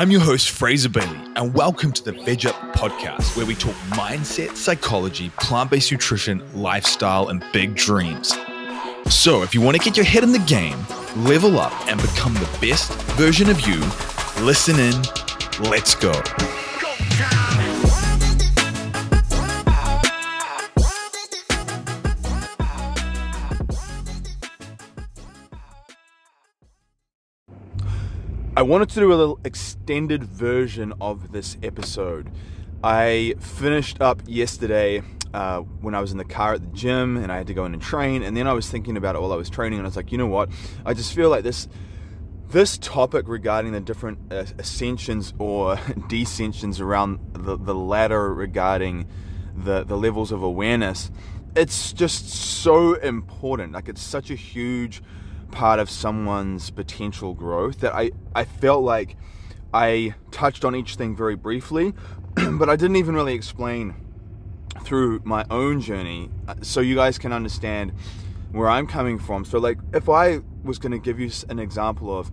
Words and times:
I'm 0.00 0.10
your 0.10 0.22
host, 0.22 0.48
Fraser 0.48 0.88
Bailey, 0.88 1.20
and 1.36 1.52
welcome 1.52 1.92
to 1.92 2.02
the 2.02 2.12
Veg 2.12 2.46
Up 2.46 2.54
podcast, 2.74 3.36
where 3.36 3.44
we 3.44 3.54
talk 3.54 3.74
mindset, 3.90 4.56
psychology, 4.56 5.28
plant 5.38 5.70
based 5.70 5.92
nutrition, 5.92 6.42
lifestyle, 6.54 7.28
and 7.28 7.44
big 7.52 7.74
dreams. 7.74 8.34
So, 9.10 9.42
if 9.42 9.54
you 9.54 9.60
want 9.60 9.76
to 9.76 9.82
get 9.84 9.98
your 9.98 10.06
head 10.06 10.22
in 10.22 10.32
the 10.32 10.38
game, 10.38 10.78
level 11.16 11.60
up, 11.60 11.74
and 11.86 12.00
become 12.00 12.32
the 12.32 12.48
best 12.62 12.90
version 13.18 13.50
of 13.50 13.60
you, 13.68 13.78
listen 14.42 14.78
in. 14.78 14.94
Let's 15.68 15.94
go. 15.94 16.12
I 28.60 28.62
wanted 28.62 28.90
to 28.90 29.00
do 29.00 29.10
a 29.10 29.14
little 29.14 29.40
extended 29.42 30.22
version 30.22 30.92
of 31.00 31.32
this 31.32 31.56
episode. 31.62 32.30
I 32.84 33.36
finished 33.40 34.02
up 34.02 34.20
yesterday 34.26 35.00
uh, 35.32 35.60
when 35.60 35.94
I 35.94 36.02
was 36.02 36.12
in 36.12 36.18
the 36.18 36.26
car 36.26 36.52
at 36.52 36.60
the 36.60 36.76
gym 36.76 37.16
and 37.16 37.32
I 37.32 37.38
had 37.38 37.46
to 37.46 37.54
go 37.54 37.64
in 37.64 37.72
and 37.72 37.82
train, 37.82 38.22
and 38.22 38.36
then 38.36 38.46
I 38.46 38.52
was 38.52 38.68
thinking 38.68 38.98
about 38.98 39.16
it 39.16 39.22
while 39.22 39.32
I 39.32 39.36
was 39.36 39.48
training, 39.48 39.78
and 39.78 39.86
I 39.86 39.88
was 39.88 39.96
like, 39.96 40.12
you 40.12 40.18
know 40.18 40.26
what? 40.26 40.50
I 40.84 40.92
just 40.92 41.14
feel 41.14 41.30
like 41.30 41.42
this 41.42 41.68
this 42.50 42.76
topic 42.76 43.28
regarding 43.28 43.72
the 43.72 43.80
different 43.80 44.30
uh, 44.30 44.44
ascensions 44.58 45.32
or 45.38 45.80
descensions 46.08 46.80
around 46.80 47.18
the, 47.32 47.56
the 47.56 47.74
ladder 47.74 48.34
regarding 48.34 49.08
the, 49.56 49.84
the 49.84 49.96
levels 49.96 50.32
of 50.32 50.42
awareness, 50.42 51.10
it's 51.56 51.94
just 51.94 52.28
so 52.28 52.92
important. 52.92 53.72
Like, 53.72 53.88
it's 53.88 54.02
such 54.02 54.30
a 54.30 54.34
huge 54.34 55.00
part 55.50 55.78
of 55.78 55.90
someone's 55.90 56.70
potential 56.70 57.34
growth 57.34 57.80
that 57.80 57.94
I, 57.94 58.10
I 58.34 58.44
felt 58.44 58.82
like 58.82 59.16
I 59.72 60.14
touched 60.30 60.64
on 60.64 60.74
each 60.74 60.96
thing 60.96 61.16
very 61.16 61.36
briefly, 61.36 61.94
but 62.34 62.68
I 62.68 62.76
didn't 62.76 62.96
even 62.96 63.14
really 63.14 63.34
explain 63.34 63.94
through 64.82 65.20
my 65.24 65.44
own 65.50 65.80
journey 65.80 66.30
uh, 66.48 66.54
so 66.62 66.80
you 66.80 66.94
guys 66.94 67.18
can 67.18 67.32
understand 67.32 67.92
where 68.52 68.68
I'm 68.68 68.86
coming 68.86 69.18
from. 69.18 69.44
So, 69.44 69.58
like, 69.58 69.78
if 69.92 70.08
I 70.08 70.40
was 70.64 70.78
going 70.78 70.92
to 70.92 70.98
give 70.98 71.20
you 71.20 71.30
an 71.48 71.58
example 71.58 72.16
of 72.16 72.30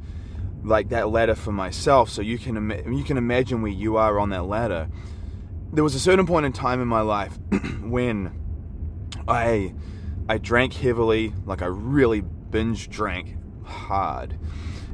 like 0.64 0.90
that 0.90 1.10
ladder 1.10 1.36
for 1.36 1.52
myself, 1.52 2.10
so 2.10 2.22
you 2.22 2.38
can 2.38 2.72
you 2.92 3.04
can 3.04 3.18
imagine 3.18 3.62
where 3.62 3.72
you 3.72 3.98
are 3.98 4.20
on 4.20 4.30
that 4.30 4.46
ladder. 4.46 4.90
There 5.72 5.84
was 5.84 5.96
a 5.96 6.00
certain 6.00 6.26
point 6.26 6.46
in 6.46 6.54
time 6.54 6.82
in 6.82 6.88
my 6.88 7.02
life 7.02 7.38
when 7.82 8.32
I 9.28 9.74
I 10.28 10.38
drank 10.40 10.74
heavily, 10.74 11.34
like 11.46 11.62
I 11.62 11.68
really 11.68 12.24
binge 12.52 12.90
drank 12.90 13.38
hard. 13.64 14.38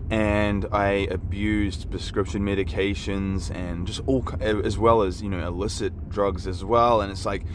And 0.10 0.66
I 0.72 1.08
abused 1.10 1.90
prescription 1.90 2.44
medications 2.44 3.50
and 3.54 3.88
just 3.88 4.02
all 4.06 4.26
as 4.42 4.78
well 4.78 5.02
as 5.02 5.22
you 5.22 5.30
know 5.30 5.46
illicit 5.46 6.10
drugs 6.10 6.46
as 6.46 6.64
well. 6.64 7.02
And 7.02 7.12
it's 7.12 7.26
like 7.26 7.46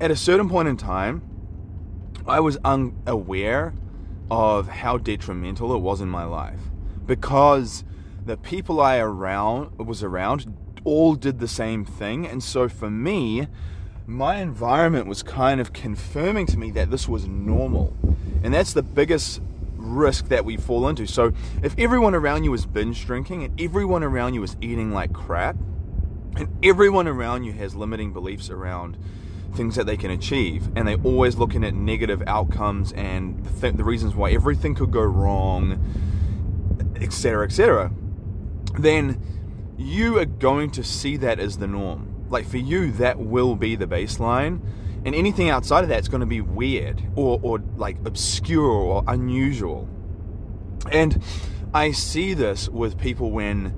at 0.00 0.10
a 0.10 0.16
certain 0.16 0.48
point 0.48 0.68
in 0.68 0.76
time 0.76 1.22
I 2.26 2.40
was 2.40 2.58
unaware 2.64 3.74
of 4.30 4.68
how 4.68 4.98
detrimental 4.98 5.74
it 5.74 5.78
was 5.78 6.00
in 6.00 6.08
my 6.08 6.24
life 6.24 6.60
because 7.06 7.82
the 8.24 8.36
people 8.36 8.80
I 8.80 8.98
around 8.98 9.78
was 9.78 10.02
around 10.02 10.54
all 10.84 11.14
did 11.14 11.38
the 11.38 11.48
same 11.48 11.84
thing. 11.84 12.26
And 12.26 12.42
so 12.42 12.68
for 12.68 12.90
me 12.90 13.48
my 14.08 14.36
environment 14.36 15.06
was 15.06 15.22
kind 15.22 15.60
of 15.60 15.74
confirming 15.74 16.46
to 16.46 16.58
me 16.58 16.70
that 16.70 16.90
this 16.90 17.06
was 17.06 17.26
normal 17.26 17.94
and 18.42 18.52
that's 18.52 18.72
the 18.72 18.82
biggest 18.82 19.40
risk 19.76 20.28
that 20.28 20.44
we 20.44 20.56
fall 20.56 20.88
into. 20.88 21.06
So 21.06 21.32
if 21.62 21.74
everyone 21.78 22.14
around 22.14 22.44
you 22.44 22.52
is 22.54 22.66
binge 22.66 23.06
drinking 23.06 23.44
and 23.44 23.60
everyone 23.60 24.02
around 24.02 24.34
you 24.34 24.42
is 24.42 24.56
eating 24.60 24.92
like 24.92 25.12
crap, 25.12 25.56
and 26.36 26.48
everyone 26.62 27.08
around 27.08 27.44
you 27.44 27.52
has 27.52 27.74
limiting 27.74 28.12
beliefs 28.12 28.50
around 28.50 28.96
things 29.54 29.76
that 29.76 29.86
they 29.86 29.96
can 29.96 30.10
achieve, 30.10 30.68
and 30.76 30.86
they're 30.86 31.00
always 31.02 31.36
looking 31.36 31.64
at 31.64 31.74
negative 31.74 32.22
outcomes 32.26 32.92
and 32.92 33.44
the, 33.44 33.60
th- 33.60 33.74
the 33.74 33.84
reasons 33.84 34.14
why 34.14 34.30
everything 34.30 34.74
could 34.74 34.90
go 34.90 35.02
wrong, 35.02 35.82
etc., 37.00 37.44
etc., 37.44 37.90
then 38.78 39.20
you 39.76 40.18
are 40.18 40.26
going 40.26 40.70
to 40.70 40.84
see 40.84 41.16
that 41.16 41.40
as 41.40 41.58
the 41.58 41.66
norm. 41.66 42.26
Like 42.30 42.46
for 42.46 42.58
you, 42.58 42.92
that 42.92 43.18
will 43.18 43.56
be 43.56 43.74
the 43.74 43.86
baseline 43.86 44.60
and 45.08 45.16
anything 45.16 45.48
outside 45.48 45.84
of 45.84 45.88
that 45.88 46.00
is 46.00 46.08
going 46.08 46.20
to 46.20 46.26
be 46.26 46.42
weird 46.42 47.02
or, 47.16 47.40
or 47.42 47.60
like 47.76 47.96
obscure 48.04 48.62
or 48.62 49.02
unusual. 49.06 49.88
And 50.92 51.22
I 51.72 51.92
see 51.92 52.34
this 52.34 52.68
with 52.68 52.98
people 52.98 53.30
when 53.30 53.74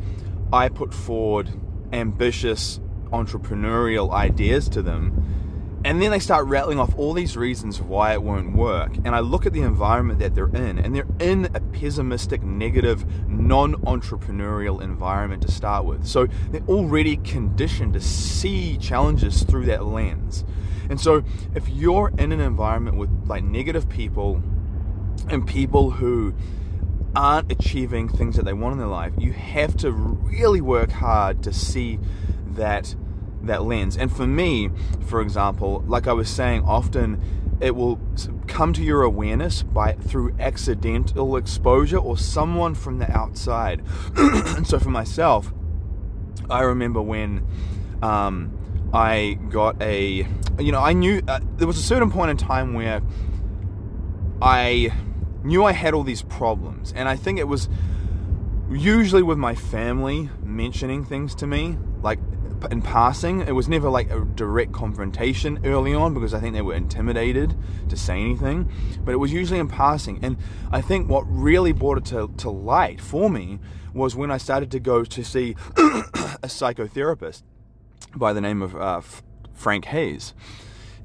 I 0.52 0.70
put 0.70 0.92
forward 0.92 1.48
ambitious 1.92 2.80
entrepreneurial 3.12 4.12
ideas 4.12 4.68
to 4.70 4.82
them. 4.82 5.80
And 5.84 6.02
then 6.02 6.10
they 6.10 6.18
start 6.18 6.46
rattling 6.46 6.80
off 6.80 6.98
all 6.98 7.12
these 7.12 7.36
reasons 7.36 7.80
why 7.80 8.12
it 8.12 8.24
won't 8.24 8.56
work. 8.56 8.96
And 8.96 9.14
I 9.14 9.20
look 9.20 9.46
at 9.46 9.52
the 9.52 9.62
environment 9.62 10.18
that 10.18 10.34
they're 10.34 10.48
in, 10.48 10.80
and 10.80 10.96
they're 10.96 11.06
in 11.20 11.44
a 11.54 11.60
pessimistic, 11.60 12.42
negative, 12.42 13.06
non 13.28 13.74
entrepreneurial 13.84 14.82
environment 14.82 15.42
to 15.42 15.52
start 15.52 15.84
with. 15.84 16.08
So 16.08 16.26
they're 16.50 16.60
already 16.62 17.18
conditioned 17.18 17.92
to 17.92 18.00
see 18.00 18.78
challenges 18.78 19.44
through 19.44 19.66
that 19.66 19.86
lens. 19.86 20.44
And 20.90 21.00
so 21.00 21.22
if 21.54 21.68
you're 21.68 22.12
in 22.18 22.32
an 22.32 22.40
environment 22.40 22.96
with 22.98 23.10
like 23.26 23.44
negative 23.44 23.88
people 23.88 24.42
and 25.28 25.46
people 25.46 25.92
who 25.92 26.34
aren't 27.14 27.50
achieving 27.50 28.08
things 28.08 28.36
that 28.36 28.44
they 28.44 28.52
want 28.52 28.72
in 28.72 28.78
their 28.78 28.88
life, 28.88 29.12
you 29.16 29.32
have 29.32 29.76
to 29.78 29.92
really 29.92 30.60
work 30.60 30.90
hard 30.90 31.42
to 31.44 31.52
see 31.52 31.98
that 32.46 32.94
that 33.42 33.62
lens. 33.62 33.96
And 33.96 34.14
for 34.14 34.26
me, 34.26 34.70
for 35.06 35.22
example, 35.22 35.82
like 35.86 36.06
I 36.06 36.12
was 36.12 36.28
saying, 36.28 36.64
often 36.64 37.22
it 37.60 37.74
will 37.74 37.98
come 38.46 38.72
to 38.72 38.82
your 38.82 39.02
awareness 39.02 39.62
by 39.62 39.92
through 39.92 40.34
accidental 40.38 41.36
exposure 41.36 41.98
or 41.98 42.18
someone 42.18 42.74
from 42.74 42.98
the 42.98 43.10
outside. 43.10 43.82
and 44.16 44.66
so 44.66 44.78
for 44.78 44.90
myself, 44.90 45.52
I 46.50 46.62
remember 46.62 47.00
when 47.00 47.46
um, 48.02 48.59
I 48.92 49.38
got 49.50 49.80
a, 49.80 50.26
you 50.58 50.72
know, 50.72 50.80
I 50.80 50.92
knew 50.92 51.22
uh, 51.28 51.40
there 51.56 51.66
was 51.66 51.78
a 51.78 51.82
certain 51.82 52.10
point 52.10 52.30
in 52.30 52.36
time 52.36 52.74
where 52.74 53.00
I 54.42 54.92
knew 55.44 55.64
I 55.64 55.72
had 55.72 55.94
all 55.94 56.02
these 56.02 56.22
problems, 56.22 56.92
and 56.94 57.08
I 57.08 57.16
think 57.16 57.38
it 57.38 57.46
was 57.46 57.68
usually 58.70 59.22
with 59.22 59.38
my 59.38 59.54
family 59.54 60.28
mentioning 60.42 61.04
things 61.04 61.34
to 61.36 61.46
me, 61.46 61.76
like 62.02 62.18
in 62.70 62.82
passing. 62.82 63.40
It 63.40 63.52
was 63.52 63.68
never 63.68 63.88
like 63.88 64.10
a 64.10 64.24
direct 64.24 64.72
confrontation 64.72 65.60
early 65.64 65.94
on 65.94 66.12
because 66.12 66.34
I 66.34 66.40
think 66.40 66.54
they 66.54 66.62
were 66.62 66.74
intimidated 66.74 67.56
to 67.88 67.96
say 67.96 68.20
anything, 68.20 68.70
but 69.04 69.12
it 69.12 69.18
was 69.18 69.32
usually 69.32 69.60
in 69.60 69.68
passing. 69.68 70.18
And 70.22 70.36
I 70.70 70.80
think 70.80 71.08
what 71.08 71.22
really 71.26 71.72
brought 71.72 71.98
it 71.98 72.04
to, 72.06 72.28
to 72.38 72.50
light 72.50 73.00
for 73.00 73.30
me 73.30 73.60
was 73.94 74.14
when 74.16 74.30
I 74.30 74.36
started 74.36 74.70
to 74.72 74.80
go 74.80 75.04
to 75.04 75.24
see 75.24 75.52
a 75.76 76.48
psychotherapist 76.48 77.42
by 78.14 78.32
the 78.32 78.40
name 78.40 78.62
of 78.62 78.76
uh, 78.76 79.00
Frank 79.52 79.86
Hayes. 79.86 80.34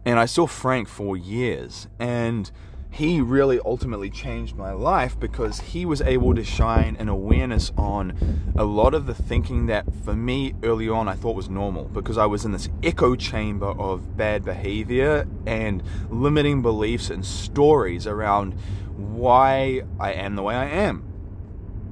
And 0.05 0.19
I 0.19 0.25
saw 0.25 0.45
Frank 0.45 0.87
for 0.87 1.17
years, 1.17 1.87
and 1.99 2.51
he 2.95 3.19
really 3.19 3.59
ultimately 3.65 4.09
changed 4.09 4.55
my 4.55 4.71
life 4.71 5.19
because 5.19 5.59
he 5.59 5.85
was 5.85 5.99
able 6.01 6.33
to 6.33 6.45
shine 6.45 6.95
an 6.97 7.09
awareness 7.09 7.73
on 7.77 8.53
a 8.55 8.63
lot 8.63 8.93
of 8.93 9.05
the 9.05 9.13
thinking 9.13 9.65
that 9.65 9.83
for 10.05 10.15
me 10.15 10.53
early 10.63 10.87
on 10.87 11.09
I 11.09 11.15
thought 11.15 11.35
was 11.35 11.49
normal 11.49 11.89
because 11.89 12.17
I 12.17 12.25
was 12.25 12.45
in 12.45 12.53
this 12.53 12.69
echo 12.81 13.17
chamber 13.17 13.67
of 13.67 14.15
bad 14.15 14.45
behavior 14.45 15.27
and 15.45 15.83
limiting 16.09 16.61
beliefs 16.61 17.09
and 17.09 17.25
stories 17.25 18.07
around 18.07 18.53
why 18.95 19.81
I 19.99 20.13
am 20.13 20.37
the 20.37 20.43
way 20.43 20.55
I 20.55 20.69
am. 20.69 21.03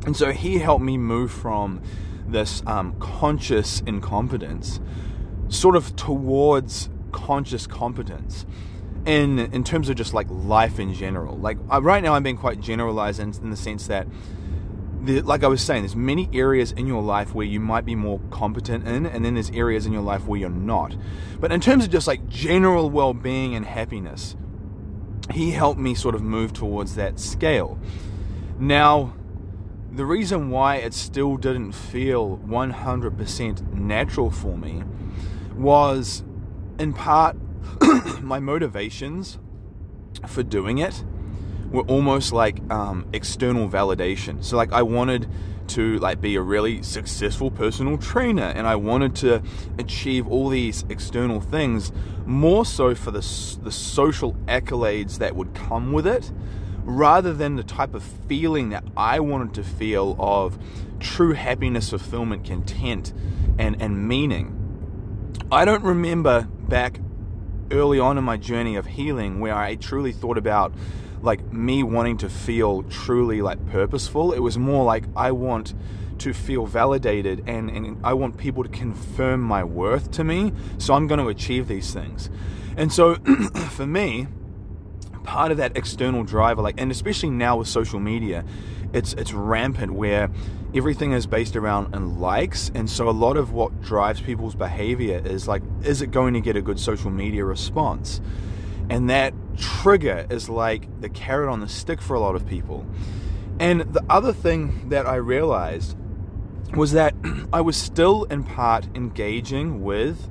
And 0.05 0.15
so 0.15 0.31
he 0.31 0.59
helped 0.59 0.85
me 0.85 0.97
move 0.97 1.33
from 1.33 1.81
this 2.25 2.63
um, 2.65 2.97
conscious 3.01 3.81
incompetence 3.81 4.79
sort 5.53 5.75
of 5.75 5.95
towards 5.95 6.89
conscious 7.11 7.67
competence 7.67 8.45
in 9.05 9.39
in 9.39 9.63
terms 9.63 9.89
of 9.89 9.95
just 9.95 10.13
like 10.13 10.27
life 10.29 10.79
in 10.79 10.93
general. 10.93 11.37
Like 11.37 11.57
right 11.69 12.01
now 12.01 12.13
i'm 12.15 12.23
being 12.23 12.37
quite 12.37 12.59
generalized 12.59 13.19
in, 13.19 13.33
in 13.41 13.49
the 13.49 13.57
sense 13.57 13.87
that 13.87 14.07
the, 15.01 15.21
like 15.21 15.43
i 15.43 15.47
was 15.47 15.61
saying 15.61 15.83
there's 15.83 15.95
many 15.95 16.29
areas 16.33 16.71
in 16.71 16.87
your 16.87 17.01
life 17.01 17.35
where 17.35 17.45
you 17.45 17.59
might 17.59 17.85
be 17.85 17.95
more 17.95 18.19
competent 18.31 18.87
in 18.87 19.05
and 19.05 19.23
then 19.23 19.33
there's 19.33 19.51
areas 19.51 19.85
in 19.85 19.93
your 19.93 20.01
life 20.01 20.25
where 20.25 20.39
you're 20.39 20.49
not. 20.49 20.95
But 21.39 21.51
in 21.51 21.59
terms 21.59 21.83
of 21.83 21.91
just 21.91 22.07
like 22.07 22.27
general 22.29 22.89
well-being 22.89 23.55
and 23.55 23.65
happiness 23.65 24.35
he 25.31 25.51
helped 25.51 25.79
me 25.79 25.95
sort 25.95 26.15
of 26.15 26.21
move 26.21 26.51
towards 26.51 26.95
that 26.95 27.19
scale. 27.19 27.77
Now 28.59 29.13
the 29.91 30.05
reason 30.05 30.49
why 30.49 30.77
it 30.77 30.93
still 30.93 31.37
didn't 31.37 31.73
feel 31.73 32.39
100% 32.39 33.73
natural 33.73 34.31
for 34.31 34.57
me 34.57 34.83
was 35.55 36.23
in 36.79 36.93
part 36.93 37.35
my 38.21 38.39
motivations 38.39 39.39
for 40.27 40.43
doing 40.43 40.77
it 40.77 41.03
were 41.71 41.83
almost 41.83 42.31
like 42.31 42.59
um, 42.71 43.05
external 43.13 43.67
validation. 43.67 44.43
So 44.43 44.57
like 44.57 44.71
I 44.71 44.83
wanted 44.83 45.27
to 45.69 45.97
like 45.99 46.21
be 46.21 46.35
a 46.35 46.41
really 46.41 46.83
successful 46.83 47.49
personal 47.49 47.97
trainer 47.97 48.43
and 48.43 48.67
I 48.67 48.75
wanted 48.75 49.15
to 49.17 49.41
achieve 49.79 50.27
all 50.27 50.49
these 50.49 50.85
external 50.89 51.39
things 51.39 51.91
more 52.25 52.65
so 52.65 52.93
for 52.95 53.11
the 53.11 53.21
the 53.63 53.71
social 53.71 54.33
accolades 54.45 55.17
that 55.17 55.35
would 55.35 55.53
come 55.53 55.93
with 55.93 56.05
it 56.05 56.31
rather 56.83 57.33
than 57.33 57.55
the 57.55 57.63
type 57.63 57.93
of 57.93 58.03
feeling 58.03 58.69
that 58.69 58.83
I 58.97 59.21
wanted 59.21 59.53
to 59.55 59.63
feel 59.63 60.17
of 60.19 60.59
true 60.99 61.33
happiness, 61.33 61.89
fulfillment, 61.89 62.45
content 62.45 63.13
and 63.57 63.81
and 63.81 64.07
meaning. 64.07 64.59
I 65.53 65.65
don't 65.65 65.83
remember 65.83 66.47
back 66.67 66.99
early 67.69 67.99
on 67.99 68.17
in 68.17 68.23
my 68.23 68.37
journey 68.37 68.75
of 68.75 68.87
healing 68.87 69.39
where 69.39 69.53
I 69.53 69.75
truly 69.75 70.11
thought 70.11 70.39
about 70.39 70.73
like 71.21 71.53
me 71.53 71.83
wanting 71.83 72.17
to 72.17 72.29
feel 72.29 72.81
truly 72.81 73.43
like 73.43 73.63
purposeful. 73.69 74.33
It 74.33 74.39
was 74.39 74.57
more 74.57 74.83
like 74.83 75.03
I 75.15 75.31
want 75.31 75.75
to 76.17 76.33
feel 76.33 76.65
validated 76.65 77.43
and, 77.45 77.69
and 77.69 78.03
I 78.03 78.13
want 78.13 78.37
people 78.37 78.63
to 78.63 78.69
confirm 78.69 79.41
my 79.41 79.63
worth 79.63 80.09
to 80.13 80.23
me. 80.23 80.53
So 80.79 80.95
I'm 80.95 81.05
going 81.05 81.19
to 81.19 81.27
achieve 81.27 81.67
these 81.67 81.93
things. 81.93 82.31
And 82.75 82.91
so 82.91 83.15
for 83.69 83.85
me, 83.85 84.25
part 85.23 85.51
of 85.51 85.57
that 85.57 85.77
external 85.77 86.23
driver, 86.23 86.63
like 86.63 86.81
and 86.81 86.89
especially 86.89 87.29
now 87.29 87.57
with 87.57 87.67
social 87.67 87.99
media, 87.99 88.43
it's 88.93 89.13
it's 89.13 89.33
rampant 89.33 89.93
where 89.93 90.29
everything 90.73 91.11
is 91.11 91.27
based 91.27 91.55
around 91.55 91.93
and 91.93 92.19
likes 92.19 92.71
and 92.73 92.89
so 92.89 93.09
a 93.09 93.11
lot 93.11 93.37
of 93.37 93.51
what 93.51 93.81
drives 93.81 94.21
people's 94.21 94.55
behavior 94.55 95.21
is 95.25 95.47
like 95.47 95.61
is 95.83 96.01
it 96.01 96.11
going 96.11 96.33
to 96.33 96.41
get 96.41 96.55
a 96.55 96.61
good 96.61 96.79
social 96.79 97.11
media 97.11 97.43
response 97.43 98.21
and 98.89 99.09
that 99.09 99.33
trigger 99.57 100.25
is 100.29 100.49
like 100.49 101.01
the 101.01 101.09
carrot 101.09 101.49
on 101.49 101.59
the 101.59 101.67
stick 101.67 102.01
for 102.01 102.15
a 102.15 102.19
lot 102.19 102.35
of 102.35 102.45
people. 102.45 102.85
And 103.59 103.81
the 103.81 104.03
other 104.09 104.33
thing 104.33 104.89
that 104.89 105.05
I 105.05 105.15
realized 105.15 105.95
was 106.75 106.91
that 106.93 107.13
I 107.53 107.61
was 107.61 107.77
still 107.77 108.23
in 108.25 108.43
part 108.43 108.87
engaging 108.95 109.83
with 109.83 110.29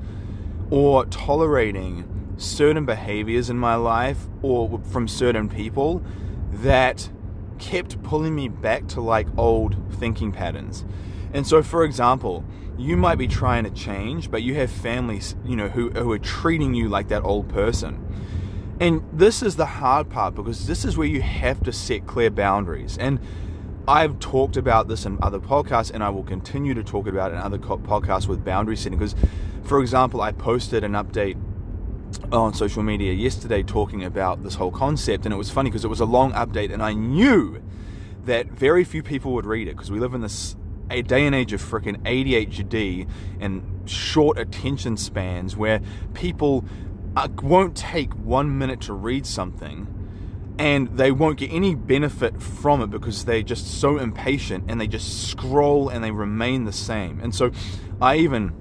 or 0.70 1.06
tolerating 1.06 2.34
certain 2.36 2.84
behaviors 2.84 3.48
in 3.48 3.58
my 3.58 3.74
life 3.74 4.26
or 4.42 4.80
from 4.90 5.06
certain 5.06 5.48
people 5.48 6.02
that 6.52 7.08
kept 7.62 8.02
pulling 8.02 8.34
me 8.34 8.48
back 8.48 8.88
to 8.88 9.00
like 9.00 9.28
old 9.38 9.76
thinking 9.92 10.32
patterns. 10.32 10.84
And 11.32 11.46
so, 11.46 11.62
for 11.62 11.84
example, 11.84 12.44
you 12.76 12.96
might 12.96 13.18
be 13.18 13.28
trying 13.28 13.62
to 13.64 13.70
change, 13.70 14.30
but 14.30 14.42
you 14.42 14.54
have 14.56 14.70
families, 14.70 15.36
you 15.44 15.54
know, 15.54 15.68
who, 15.68 15.90
who 15.90 16.10
are 16.10 16.18
treating 16.18 16.74
you 16.74 16.88
like 16.88 17.08
that 17.08 17.22
old 17.22 17.48
person. 17.48 18.04
And 18.80 19.04
this 19.12 19.42
is 19.42 19.54
the 19.54 19.66
hard 19.66 20.10
part 20.10 20.34
because 20.34 20.66
this 20.66 20.84
is 20.84 20.96
where 20.96 21.06
you 21.06 21.22
have 21.22 21.62
to 21.62 21.72
set 21.72 22.04
clear 22.06 22.30
boundaries. 22.30 22.98
And 22.98 23.20
I've 23.86 24.18
talked 24.18 24.56
about 24.56 24.88
this 24.88 25.06
in 25.06 25.18
other 25.22 25.38
podcasts, 25.38 25.92
and 25.92 26.02
I 26.02 26.08
will 26.08 26.24
continue 26.24 26.74
to 26.74 26.82
talk 26.82 27.06
about 27.06 27.30
it 27.30 27.34
in 27.34 27.40
other 27.40 27.58
podcasts 27.58 28.26
with 28.26 28.44
boundary 28.44 28.76
setting. 28.76 28.98
Because, 28.98 29.14
for 29.62 29.80
example, 29.80 30.20
I 30.20 30.32
posted 30.32 30.82
an 30.82 30.92
update 30.92 31.36
on 32.32 32.54
social 32.54 32.82
media 32.82 33.12
yesterday 33.12 33.62
talking 33.62 34.04
about 34.04 34.42
this 34.42 34.54
whole 34.54 34.72
concept, 34.72 35.24
and 35.26 35.32
it 35.32 35.36
was 35.36 35.50
funny 35.50 35.70
because 35.70 35.84
it 35.84 35.88
was 35.88 36.00
a 36.00 36.04
long 36.04 36.32
update, 36.32 36.72
and 36.72 36.82
I 36.82 36.92
knew 36.92 37.62
that 38.24 38.46
very 38.48 38.84
few 38.84 39.02
people 39.02 39.32
would 39.34 39.46
read 39.46 39.68
it 39.68 39.76
because 39.76 39.90
we 39.90 39.98
live 40.00 40.14
in 40.14 40.20
this 40.20 40.56
a 40.90 41.02
day 41.02 41.26
and 41.26 41.34
age 41.34 41.52
of 41.52 41.62
freaking 41.62 41.96
ADHD 42.02 43.08
and 43.40 43.88
short 43.88 44.38
attention 44.38 44.96
spans 44.96 45.56
where 45.56 45.80
people 46.12 46.64
uh, 47.16 47.28
won't 47.42 47.76
take 47.76 48.12
one 48.14 48.58
minute 48.58 48.80
to 48.82 48.92
read 48.92 49.26
something 49.26 49.86
and 50.58 50.96
they 50.96 51.10
won't 51.10 51.38
get 51.38 51.50
any 51.50 51.74
benefit 51.74 52.40
from 52.42 52.82
it 52.82 52.88
because 52.88 53.24
they're 53.24 53.42
just 53.42 53.80
so 53.80 53.98
impatient 53.98 54.64
and 54.68 54.80
they 54.80 54.86
just 54.86 55.28
scroll 55.28 55.88
and 55.88 56.04
they 56.04 56.10
remain 56.10 56.64
the 56.64 56.72
same. 56.72 57.20
And 57.20 57.34
so 57.34 57.50
I 58.00 58.16
even 58.16 58.54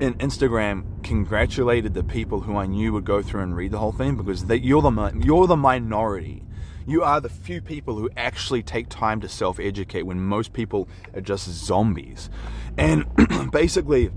in 0.00 0.14
Instagram 0.14 1.02
congratulated 1.02 1.94
the 1.94 2.04
people 2.04 2.40
who 2.40 2.56
I 2.56 2.66
knew 2.66 2.92
would 2.92 3.04
go 3.04 3.22
through 3.22 3.42
and 3.42 3.56
read 3.56 3.72
the 3.72 3.78
whole 3.78 3.92
thing 3.92 4.16
because 4.16 4.46
they, 4.46 4.56
you're 4.56 4.82
the 4.82 5.20
you're 5.22 5.46
the 5.46 5.56
minority. 5.56 6.44
You 6.86 7.02
are 7.02 7.20
the 7.20 7.30
few 7.30 7.62
people 7.62 7.96
who 7.96 8.10
actually 8.16 8.62
take 8.62 8.90
time 8.90 9.20
to 9.22 9.28
self-educate 9.28 10.02
when 10.02 10.20
most 10.20 10.52
people 10.52 10.86
are 11.14 11.22
just 11.22 11.48
zombies. 11.48 12.28
And 12.76 13.06
basically 13.52 14.10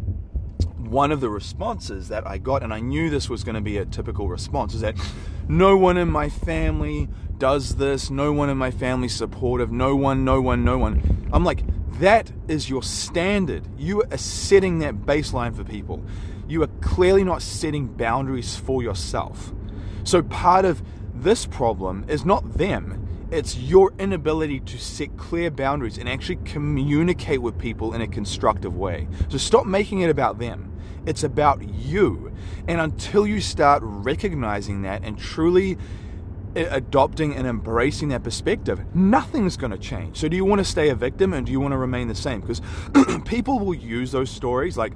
one 0.77 1.11
of 1.11 1.21
the 1.21 1.29
responses 1.29 2.07
that 2.09 2.25
I 2.25 2.37
got, 2.37 2.63
and 2.63 2.73
I 2.73 2.79
knew 2.79 3.09
this 3.09 3.29
was 3.29 3.43
going 3.43 3.55
to 3.55 3.61
be 3.61 3.77
a 3.77 3.85
typical 3.85 4.27
response, 4.27 4.73
is 4.73 4.81
that 4.81 4.95
no 5.47 5.77
one 5.77 5.97
in 5.97 6.09
my 6.09 6.29
family 6.29 7.09
does 7.37 7.75
this, 7.75 8.09
no 8.09 8.31
one 8.33 8.49
in 8.49 8.57
my 8.57 8.71
family 8.71 9.07
supportive, 9.07 9.71
no 9.71 9.95
one, 9.95 10.25
no 10.25 10.41
one, 10.41 10.63
no 10.63 10.77
one. 10.77 11.29
I'm 11.31 11.43
like, 11.43 11.61
that 11.99 12.31
is 12.47 12.69
your 12.69 12.83
standard. 12.83 13.63
You 13.77 14.03
are 14.03 14.17
setting 14.17 14.79
that 14.79 15.05
baseline 15.05 15.55
for 15.55 15.63
people. 15.63 16.03
You 16.47 16.63
are 16.63 16.69
clearly 16.81 17.23
not 17.23 17.41
setting 17.41 17.87
boundaries 17.87 18.55
for 18.55 18.83
yourself. 18.83 19.51
So 20.03 20.21
part 20.21 20.65
of 20.65 20.81
this 21.13 21.45
problem 21.45 22.05
is 22.07 22.23
not 22.23 22.57
them. 22.57 23.07
It's 23.29 23.57
your 23.57 23.91
inability 23.99 24.61
to 24.61 24.77
set 24.77 25.17
clear 25.17 25.51
boundaries 25.51 25.97
and 25.97 26.07
actually 26.07 26.37
communicate 26.45 27.41
with 27.41 27.57
people 27.57 27.93
in 27.93 28.01
a 28.01 28.07
constructive 28.07 28.77
way. 28.77 29.07
So 29.27 29.37
stop 29.37 29.65
making 29.65 30.01
it 30.01 30.09
about 30.09 30.39
them. 30.39 30.71
It's 31.05 31.23
about 31.23 31.67
you. 31.67 32.31
And 32.67 32.79
until 32.79 33.27
you 33.27 33.41
start 33.41 33.81
recognizing 33.83 34.83
that 34.83 35.03
and 35.03 35.17
truly 35.17 35.77
adopting 36.55 37.35
and 37.35 37.45
embracing 37.47 38.09
that 38.09 38.23
perspective, 38.23 38.79
nothing's 38.95 39.57
going 39.57 39.71
to 39.71 39.77
change. 39.77 40.17
So, 40.17 40.27
do 40.27 40.35
you 40.35 40.45
want 40.45 40.59
to 40.59 40.65
stay 40.65 40.89
a 40.89 40.95
victim 40.95 41.33
and 41.33 41.45
do 41.45 41.51
you 41.51 41.59
want 41.59 41.73
to 41.73 41.77
remain 41.77 42.07
the 42.07 42.15
same? 42.15 42.41
Because 42.41 42.61
people 43.25 43.59
will 43.59 43.75
use 43.75 44.11
those 44.11 44.29
stories 44.29 44.77
like, 44.77 44.93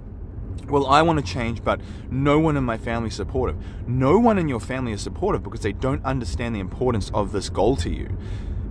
well, 0.68 0.88
I 0.88 1.02
want 1.02 1.20
to 1.20 1.26
change, 1.26 1.64
but 1.64 1.82
no 2.10 2.40
one 2.40 2.56
in 2.56 2.64
my 2.64 2.78
family 2.78 3.10
is 3.10 3.16
supportive. 3.16 3.58
No 3.88 4.18
one 4.18 4.38
in 4.38 4.48
your 4.48 4.60
family 4.60 4.94
is 4.94 5.02
supportive 5.02 5.44
because 5.44 5.62
they 5.62 5.74
don't 5.74 6.04
understand 6.06 6.56
the 6.56 6.60
importance 6.60 7.12
of 7.14 7.32
this 7.32 7.50
goal 7.50 7.76
to 7.78 7.90
you. 7.90 8.18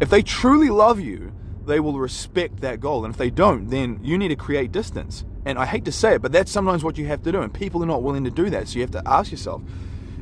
If 0.00 0.08
they 0.08 0.22
truly 0.22 0.70
love 0.70 0.98
you, 0.98 1.32
they 1.66 1.78
will 1.78 1.98
respect 1.98 2.60
that 2.60 2.80
goal. 2.80 3.04
And 3.04 3.12
if 3.12 3.18
they 3.18 3.30
don't, 3.30 3.68
then 3.68 4.00
you 4.02 4.16
need 4.16 4.28
to 4.28 4.36
create 4.36 4.72
distance. 4.72 5.24
And 5.44 5.58
I 5.58 5.66
hate 5.66 5.84
to 5.84 5.92
say 5.92 6.14
it, 6.14 6.22
but 6.22 6.32
that's 6.32 6.50
sometimes 6.50 6.82
what 6.82 6.98
you 6.98 7.06
have 7.06 7.22
to 7.22 7.32
do. 7.32 7.42
And 7.42 7.52
people 7.52 7.82
are 7.82 7.86
not 7.86 8.02
willing 8.02 8.24
to 8.24 8.30
do 8.30 8.50
that. 8.50 8.68
So 8.68 8.76
you 8.76 8.80
have 8.80 8.90
to 8.92 9.02
ask 9.06 9.30
yourself 9.30 9.62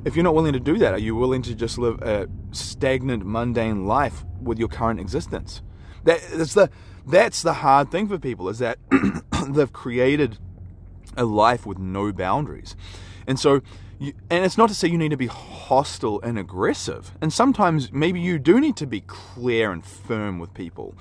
if 0.04 0.16
you're 0.16 0.24
not 0.24 0.34
willing 0.34 0.52
to 0.52 0.60
do 0.60 0.78
that, 0.78 0.94
are 0.94 0.98
you 0.98 1.14
willing 1.14 1.42
to 1.42 1.54
just 1.54 1.78
live 1.78 2.00
a 2.02 2.28
stagnant, 2.52 3.24
mundane 3.26 3.86
life 3.86 4.24
with 4.40 4.58
your 4.58 4.68
current 4.68 5.00
existence? 5.00 5.62
That, 6.04 6.20
that's, 6.32 6.54
the, 6.54 6.70
that's 7.06 7.42
the 7.42 7.54
hard 7.54 7.90
thing 7.90 8.08
for 8.08 8.18
people 8.18 8.48
is 8.48 8.58
that 8.58 8.78
they've 9.48 9.72
created 9.72 10.38
a 11.16 11.24
life 11.24 11.66
with 11.66 11.78
no 11.78 12.12
boundaries. 12.12 12.76
And 13.26 13.38
so, 13.38 13.60
you, 13.98 14.12
and 14.30 14.44
it's 14.44 14.56
not 14.56 14.68
to 14.68 14.74
say 14.74 14.88
you 14.88 14.98
need 14.98 15.10
to 15.10 15.16
be 15.16 15.26
hostile 15.26 16.20
and 16.22 16.38
aggressive. 16.38 17.12
And 17.20 17.32
sometimes 17.32 17.92
maybe 17.92 18.20
you 18.20 18.38
do 18.38 18.60
need 18.60 18.76
to 18.76 18.86
be 18.86 19.00
clear 19.02 19.72
and 19.72 19.84
firm 19.84 20.38
with 20.38 20.54
people. 20.54 20.94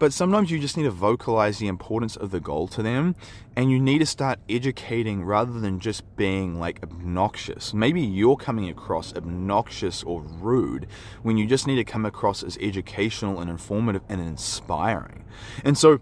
But 0.00 0.14
sometimes 0.14 0.50
you 0.50 0.58
just 0.58 0.78
need 0.78 0.84
to 0.84 0.90
vocalize 0.90 1.58
the 1.58 1.68
importance 1.68 2.16
of 2.16 2.30
the 2.30 2.40
goal 2.40 2.66
to 2.68 2.82
them 2.82 3.14
and 3.54 3.70
you 3.70 3.78
need 3.78 3.98
to 3.98 4.06
start 4.06 4.40
educating 4.48 5.22
rather 5.22 5.60
than 5.60 5.78
just 5.78 6.16
being 6.16 6.58
like 6.58 6.82
obnoxious. 6.82 7.74
Maybe 7.74 8.00
you're 8.00 8.38
coming 8.38 8.70
across 8.70 9.14
obnoxious 9.14 10.02
or 10.02 10.22
rude 10.22 10.86
when 11.22 11.36
you 11.36 11.46
just 11.46 11.66
need 11.66 11.76
to 11.76 11.84
come 11.84 12.06
across 12.06 12.42
as 12.42 12.56
educational 12.62 13.40
and 13.40 13.50
informative 13.50 14.00
and 14.08 14.22
inspiring. 14.22 15.26
And 15.64 15.76
so 15.76 16.00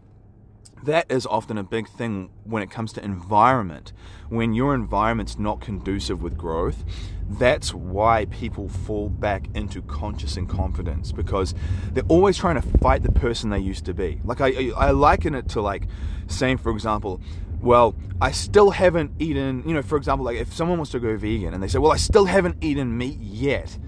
that 0.85 1.11
is 1.11 1.27
often 1.27 1.59
a 1.59 1.63
big 1.63 1.89
thing 1.89 2.31
when 2.45 2.63
it 2.63 2.71
comes 2.71 2.93
to 2.95 3.05
environment. 3.05 3.93
When 4.29 4.55
your 4.55 4.75
environment's 4.75 5.39
not 5.39 5.61
conducive 5.61 6.23
with 6.23 6.37
growth, 6.37 6.85
that's 7.29 7.75
why 7.75 8.27
people 8.27 8.69
fall 8.69 9.09
back 9.09 9.49
into 9.55 9.83
conscious 9.83 10.37
incompetence 10.37 11.13
because 11.13 11.55
they're 11.93 12.05
always 12.09 12.39
trying 12.39 12.61
to 12.61 12.79
fight 12.79 13.03
the 13.03 13.13
person 13.13 13.51
they 13.51 13.59
used 13.59 13.85
to 13.87 13.95
be. 13.95 14.21
Like 14.25 14.41
I, 14.41 14.71
I 14.77 14.91
liken 14.93 15.35
it 15.35 15.49
to 15.51 15.61
like 15.61 15.87
saying, 16.27 16.59
for 16.59 16.73
example, 16.73 17.21
well, 17.61 17.95
I 18.21 18.31
still 18.31 18.71
haven't 18.71 19.13
eaten, 19.19 19.63
you 19.67 19.75
know, 19.75 19.83
for 19.83 19.97
example, 19.97 20.25
like 20.25 20.39
if 20.39 20.53
someone 20.53 20.79
wants 20.79 20.93
to 20.93 21.01
go 21.01 21.17
vegan 21.17 21.55
and 21.55 21.63
they 21.63 21.69
say, 21.69 21.79
well, 21.79 21.93
I 21.93 21.97
still 21.97 22.27
haven't 22.27 22.63
eaten 22.63 22.97
meat 22.97 23.19
yet 23.21 23.79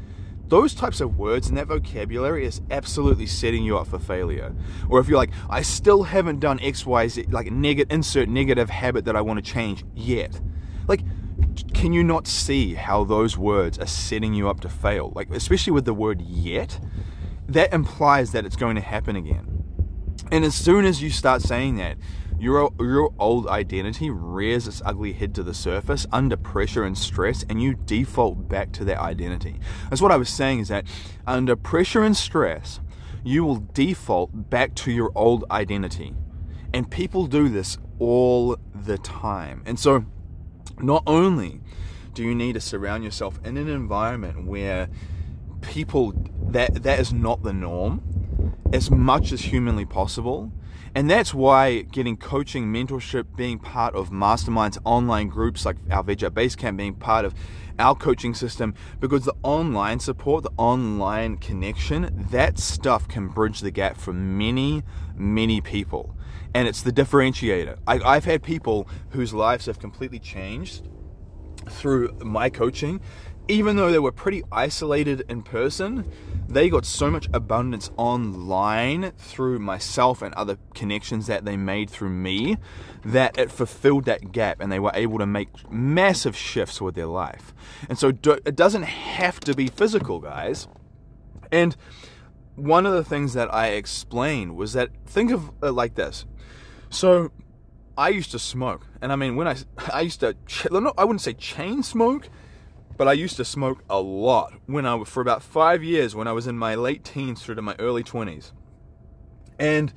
those 0.50 0.74
types 0.74 1.00
of 1.00 1.16
words 1.16 1.48
and 1.48 1.56
that 1.56 1.68
vocabulary 1.68 2.44
is 2.44 2.60
absolutely 2.70 3.26
setting 3.26 3.62
you 3.62 3.78
up 3.78 3.86
for 3.86 4.00
failure. 4.00 4.52
Or 4.88 4.98
if 4.98 5.08
you're 5.08 5.16
like, 5.16 5.30
I 5.48 5.62
still 5.62 6.02
haven't 6.02 6.40
done 6.40 6.58
X, 6.60 6.84
Y, 6.84 7.08
Z, 7.08 7.26
like 7.30 7.50
negative, 7.50 7.92
insert 7.92 8.28
negative 8.28 8.68
habit 8.68 9.04
that 9.04 9.16
I 9.16 9.20
want 9.20 9.42
to 9.42 9.48
change 9.48 9.84
yet. 9.94 10.40
Like, 10.88 11.02
can 11.72 11.92
you 11.92 12.02
not 12.02 12.26
see 12.26 12.74
how 12.74 13.04
those 13.04 13.38
words 13.38 13.78
are 13.78 13.86
setting 13.86 14.34
you 14.34 14.48
up 14.48 14.60
to 14.60 14.68
fail? 14.68 15.12
Like, 15.14 15.30
especially 15.30 15.72
with 15.72 15.84
the 15.84 15.94
word 15.94 16.20
yet, 16.20 16.80
that 17.48 17.72
implies 17.72 18.32
that 18.32 18.44
it's 18.44 18.56
going 18.56 18.74
to 18.74 18.82
happen 18.82 19.14
again. 19.14 19.64
And 20.32 20.44
as 20.44 20.54
soon 20.54 20.84
as 20.84 21.00
you 21.00 21.10
start 21.10 21.42
saying 21.42 21.76
that, 21.76 21.96
your 22.40 22.72
your 22.80 23.12
old 23.18 23.46
identity 23.46 24.10
rears 24.10 24.66
its 24.66 24.80
ugly 24.84 25.12
head 25.12 25.34
to 25.34 25.42
the 25.42 25.54
surface 25.54 26.06
under 26.10 26.36
pressure 26.36 26.84
and 26.84 26.96
stress, 26.96 27.44
and 27.48 27.62
you 27.62 27.74
default 27.74 28.48
back 28.48 28.72
to 28.72 28.84
that 28.86 28.98
identity. 28.98 29.60
That's 29.90 30.00
what 30.00 30.10
I 30.10 30.16
was 30.16 30.30
saying 30.30 30.60
is 30.60 30.68
that 30.68 30.86
under 31.26 31.54
pressure 31.54 32.02
and 32.02 32.16
stress, 32.16 32.80
you 33.22 33.44
will 33.44 33.66
default 33.74 34.50
back 34.50 34.74
to 34.76 34.90
your 34.90 35.12
old 35.14 35.44
identity. 35.50 36.14
And 36.72 36.90
people 36.90 37.26
do 37.26 37.48
this 37.48 37.76
all 37.98 38.56
the 38.74 38.96
time. 38.98 39.62
And 39.66 39.78
so, 39.78 40.04
not 40.78 41.02
only 41.06 41.60
do 42.14 42.22
you 42.22 42.34
need 42.34 42.54
to 42.54 42.60
surround 42.60 43.04
yourself 43.04 43.38
in 43.44 43.56
an 43.56 43.68
environment 43.68 44.46
where 44.46 44.88
people 45.60 46.14
that 46.48 46.82
that 46.82 46.98
is 46.98 47.12
not 47.12 47.42
the 47.42 47.52
norm 47.52 48.54
as 48.72 48.90
much 48.90 49.30
as 49.30 49.42
humanly 49.42 49.84
possible 49.84 50.52
and 50.94 51.08
that's 51.08 51.32
why 51.32 51.82
getting 51.82 52.16
coaching, 52.16 52.66
mentorship, 52.66 53.36
being 53.36 53.58
part 53.58 53.94
of 53.94 54.10
masterminds, 54.10 54.78
online 54.84 55.28
groups 55.28 55.64
like 55.64 55.76
our 55.90 56.02
VJ 56.02 56.24
Basecamp, 56.24 56.76
being 56.76 56.94
part 56.94 57.24
of 57.24 57.34
our 57.78 57.94
coaching 57.94 58.34
system, 58.34 58.74
because 58.98 59.24
the 59.24 59.34
online 59.42 60.00
support, 60.00 60.42
the 60.42 60.52
online 60.56 61.36
connection, 61.36 62.26
that 62.30 62.58
stuff 62.58 63.06
can 63.08 63.28
bridge 63.28 63.60
the 63.60 63.70
gap 63.70 63.96
for 63.96 64.12
many, 64.12 64.82
many 65.16 65.60
people. 65.60 66.16
And 66.54 66.66
it's 66.66 66.82
the 66.82 66.92
differentiator. 66.92 67.78
I, 67.86 68.00
I've 68.00 68.24
had 68.24 68.42
people 68.42 68.88
whose 69.10 69.32
lives 69.32 69.66
have 69.66 69.78
completely 69.78 70.18
changed 70.18 70.88
through 71.68 72.12
my 72.22 72.50
coaching 72.50 73.00
even 73.48 73.76
though 73.76 73.90
they 73.90 73.98
were 73.98 74.12
pretty 74.12 74.42
isolated 74.52 75.24
in 75.28 75.42
person, 75.42 76.10
they 76.48 76.68
got 76.68 76.84
so 76.84 77.10
much 77.10 77.28
abundance 77.32 77.90
online 77.96 79.12
through 79.18 79.58
myself 79.58 80.22
and 80.22 80.34
other 80.34 80.58
connections 80.74 81.26
that 81.26 81.44
they 81.44 81.56
made 81.56 81.90
through 81.90 82.10
me 82.10 82.56
that 83.04 83.38
it 83.38 83.50
fulfilled 83.50 84.04
that 84.04 84.32
gap 84.32 84.60
and 84.60 84.70
they 84.70 84.78
were 84.78 84.92
able 84.94 85.18
to 85.18 85.26
make 85.26 85.48
massive 85.70 86.36
shifts 86.36 86.80
with 86.80 86.94
their 86.94 87.06
life. 87.06 87.54
And 87.88 87.98
so 87.98 88.08
it 88.08 88.56
doesn't 88.56 88.82
have 88.82 89.40
to 89.40 89.54
be 89.54 89.68
physical, 89.68 90.18
guys. 90.18 90.68
And 91.52 91.76
one 92.56 92.86
of 92.86 92.92
the 92.92 93.04
things 93.04 93.32
that 93.34 93.52
I 93.52 93.68
explained 93.68 94.56
was 94.56 94.72
that 94.74 94.90
think 95.06 95.30
of 95.30 95.50
it 95.62 95.70
like 95.70 95.94
this. 95.94 96.26
So 96.90 97.30
I 97.96 98.08
used 98.08 98.32
to 98.32 98.38
smoke, 98.38 98.86
and 99.00 99.12
I 99.12 99.16
mean 99.16 99.36
when 99.36 99.46
I 99.46 99.56
I 99.92 100.02
used 100.02 100.20
to 100.20 100.36
I 100.96 101.04
wouldn't 101.04 101.20
say 101.20 101.34
chain 101.34 101.82
smoke 101.82 102.28
but 103.00 103.08
I 103.08 103.14
used 103.14 103.38
to 103.38 103.46
smoke 103.46 103.82
a 103.88 103.98
lot 103.98 104.52
when 104.66 104.84
I 104.84 105.04
for 105.04 105.22
about 105.22 105.42
five 105.42 105.82
years 105.82 106.14
when 106.14 106.28
I 106.28 106.32
was 106.32 106.46
in 106.46 106.58
my 106.58 106.74
late 106.74 107.02
teens 107.02 107.42
through 107.42 107.54
to 107.54 107.62
my 107.62 107.74
early 107.78 108.04
20s. 108.04 108.52
And 109.58 109.94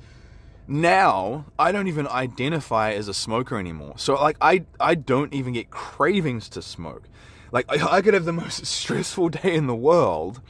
now 0.66 1.44
I 1.58 1.70
don't 1.70 1.86
even 1.86 2.08
identify 2.08 2.92
as 2.92 3.06
a 3.06 3.12
smoker 3.12 3.58
anymore. 3.58 3.98
So 3.98 4.14
like 4.14 4.38
I 4.40 4.64
I 4.80 4.94
don't 4.94 5.34
even 5.34 5.52
get 5.52 5.68
cravings 5.68 6.48
to 6.48 6.62
smoke. 6.62 7.10
Like 7.52 7.66
I, 7.68 7.96
I 7.96 8.00
could 8.00 8.14
have 8.14 8.24
the 8.24 8.32
most 8.32 8.64
stressful 8.78 9.28
day 9.28 9.54
in 9.54 9.66
the 9.66 9.76
world 9.76 10.40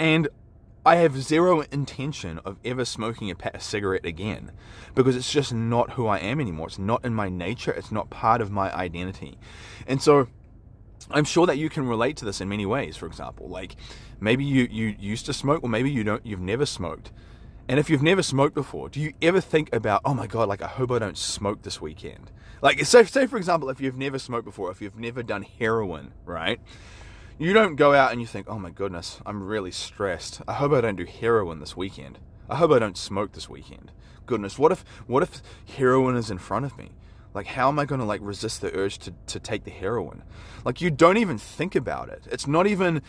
and 0.00 0.26
I 0.84 0.96
have 0.96 1.22
zero 1.22 1.60
intention 1.70 2.40
of 2.44 2.56
ever 2.64 2.84
smoking 2.84 3.30
a 3.30 3.60
cigarette 3.60 4.04
again 4.04 4.50
because 4.96 5.14
it's 5.14 5.30
just 5.30 5.54
not 5.54 5.92
who 5.92 6.08
I 6.08 6.18
am 6.18 6.40
anymore. 6.40 6.66
It's 6.66 6.78
not 6.78 7.04
in 7.04 7.14
my 7.14 7.28
nature. 7.28 7.70
It's 7.70 7.92
not 7.92 8.10
part 8.10 8.40
of 8.40 8.50
my 8.50 8.74
identity. 8.74 9.38
And 9.86 10.02
so 10.02 10.26
I'm 11.10 11.24
sure 11.24 11.46
that 11.46 11.58
you 11.58 11.68
can 11.68 11.88
relate 11.88 12.16
to 12.18 12.24
this 12.24 12.40
in 12.40 12.48
many 12.48 12.66
ways. 12.66 12.96
For 12.96 13.06
example, 13.06 13.48
like 13.48 13.76
maybe 14.20 14.44
you, 14.44 14.68
you 14.70 14.96
used 14.98 15.26
to 15.26 15.32
smoke, 15.32 15.62
or 15.62 15.68
maybe 15.68 15.90
you 15.90 16.04
don't. 16.04 16.24
You've 16.24 16.40
never 16.40 16.66
smoked. 16.66 17.12
And 17.68 17.78
if 17.78 17.90
you've 17.90 18.02
never 18.02 18.22
smoked 18.22 18.54
before, 18.54 18.88
do 18.88 18.98
you 18.98 19.12
ever 19.20 19.42
think 19.42 19.74
about, 19.74 20.00
oh 20.04 20.14
my 20.14 20.26
god, 20.26 20.48
like 20.48 20.62
I 20.62 20.68
hope 20.68 20.90
I 20.90 20.98
don't 20.98 21.18
smoke 21.18 21.62
this 21.62 21.82
weekend? 21.82 22.30
Like, 22.62 22.84
say, 22.86 23.04
say 23.04 23.26
for 23.26 23.36
example, 23.36 23.68
if 23.68 23.80
you've 23.80 23.96
never 23.96 24.18
smoked 24.18 24.46
before, 24.46 24.70
if 24.70 24.80
you've 24.80 24.98
never 24.98 25.22
done 25.22 25.42
heroin, 25.42 26.12
right? 26.24 26.60
You 27.38 27.52
don't 27.52 27.76
go 27.76 27.94
out 27.94 28.10
and 28.10 28.20
you 28.20 28.26
think, 28.26 28.48
oh 28.48 28.58
my 28.58 28.70
goodness, 28.70 29.20
I'm 29.26 29.42
really 29.44 29.70
stressed. 29.70 30.40
I 30.48 30.54
hope 30.54 30.72
I 30.72 30.80
don't 30.80 30.96
do 30.96 31.04
heroin 31.04 31.60
this 31.60 31.76
weekend. 31.76 32.18
I 32.48 32.56
hope 32.56 32.72
I 32.72 32.78
don't 32.78 32.96
smoke 32.96 33.32
this 33.32 33.48
weekend. 33.50 33.92
Goodness, 34.26 34.58
what 34.58 34.72
if 34.72 34.84
what 35.06 35.22
if 35.22 35.42
heroin 35.76 36.16
is 36.16 36.30
in 36.30 36.38
front 36.38 36.64
of 36.64 36.76
me? 36.78 36.92
Like, 37.34 37.46
how 37.46 37.68
am 37.68 37.78
I 37.78 37.84
going 37.84 38.00
to 38.00 38.06
like 38.06 38.20
resist 38.22 38.60
the 38.60 38.74
urge 38.74 38.98
to, 38.98 39.14
to 39.26 39.38
take 39.40 39.64
the 39.64 39.70
heroin? 39.70 40.22
Like, 40.64 40.80
you 40.80 40.90
don't 40.90 41.18
even 41.18 41.38
think 41.38 41.74
about 41.74 42.08
it. 42.08 42.26
It's 42.30 42.46
not 42.46 42.66
even 42.66 43.02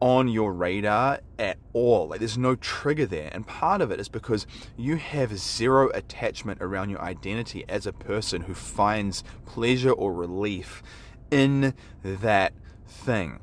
on 0.00 0.28
your 0.28 0.52
radar 0.52 1.20
at 1.38 1.58
all. 1.72 2.08
Like, 2.08 2.20
there's 2.20 2.38
no 2.38 2.54
trigger 2.54 3.06
there. 3.06 3.30
And 3.32 3.46
part 3.46 3.80
of 3.80 3.90
it 3.90 4.00
is 4.00 4.08
because 4.08 4.46
you 4.76 4.96
have 4.96 5.36
zero 5.38 5.90
attachment 5.90 6.62
around 6.62 6.90
your 6.90 7.02
identity 7.02 7.64
as 7.68 7.86
a 7.86 7.92
person 7.92 8.42
who 8.42 8.54
finds 8.54 9.24
pleasure 9.44 9.92
or 9.92 10.12
relief 10.12 10.82
in 11.30 11.74
that 12.02 12.52
thing. 12.86 13.40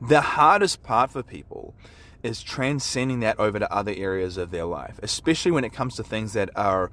The 0.00 0.20
hardest 0.20 0.82
part 0.82 1.10
for 1.10 1.22
people 1.22 1.74
is 2.22 2.42
transcending 2.42 3.20
that 3.20 3.38
over 3.38 3.58
to 3.58 3.72
other 3.72 3.94
areas 3.96 4.36
of 4.36 4.50
their 4.50 4.64
life, 4.64 4.98
especially 5.02 5.50
when 5.50 5.64
it 5.64 5.72
comes 5.72 5.96
to 5.96 6.02
things 6.02 6.32
that 6.32 6.50
are 6.56 6.90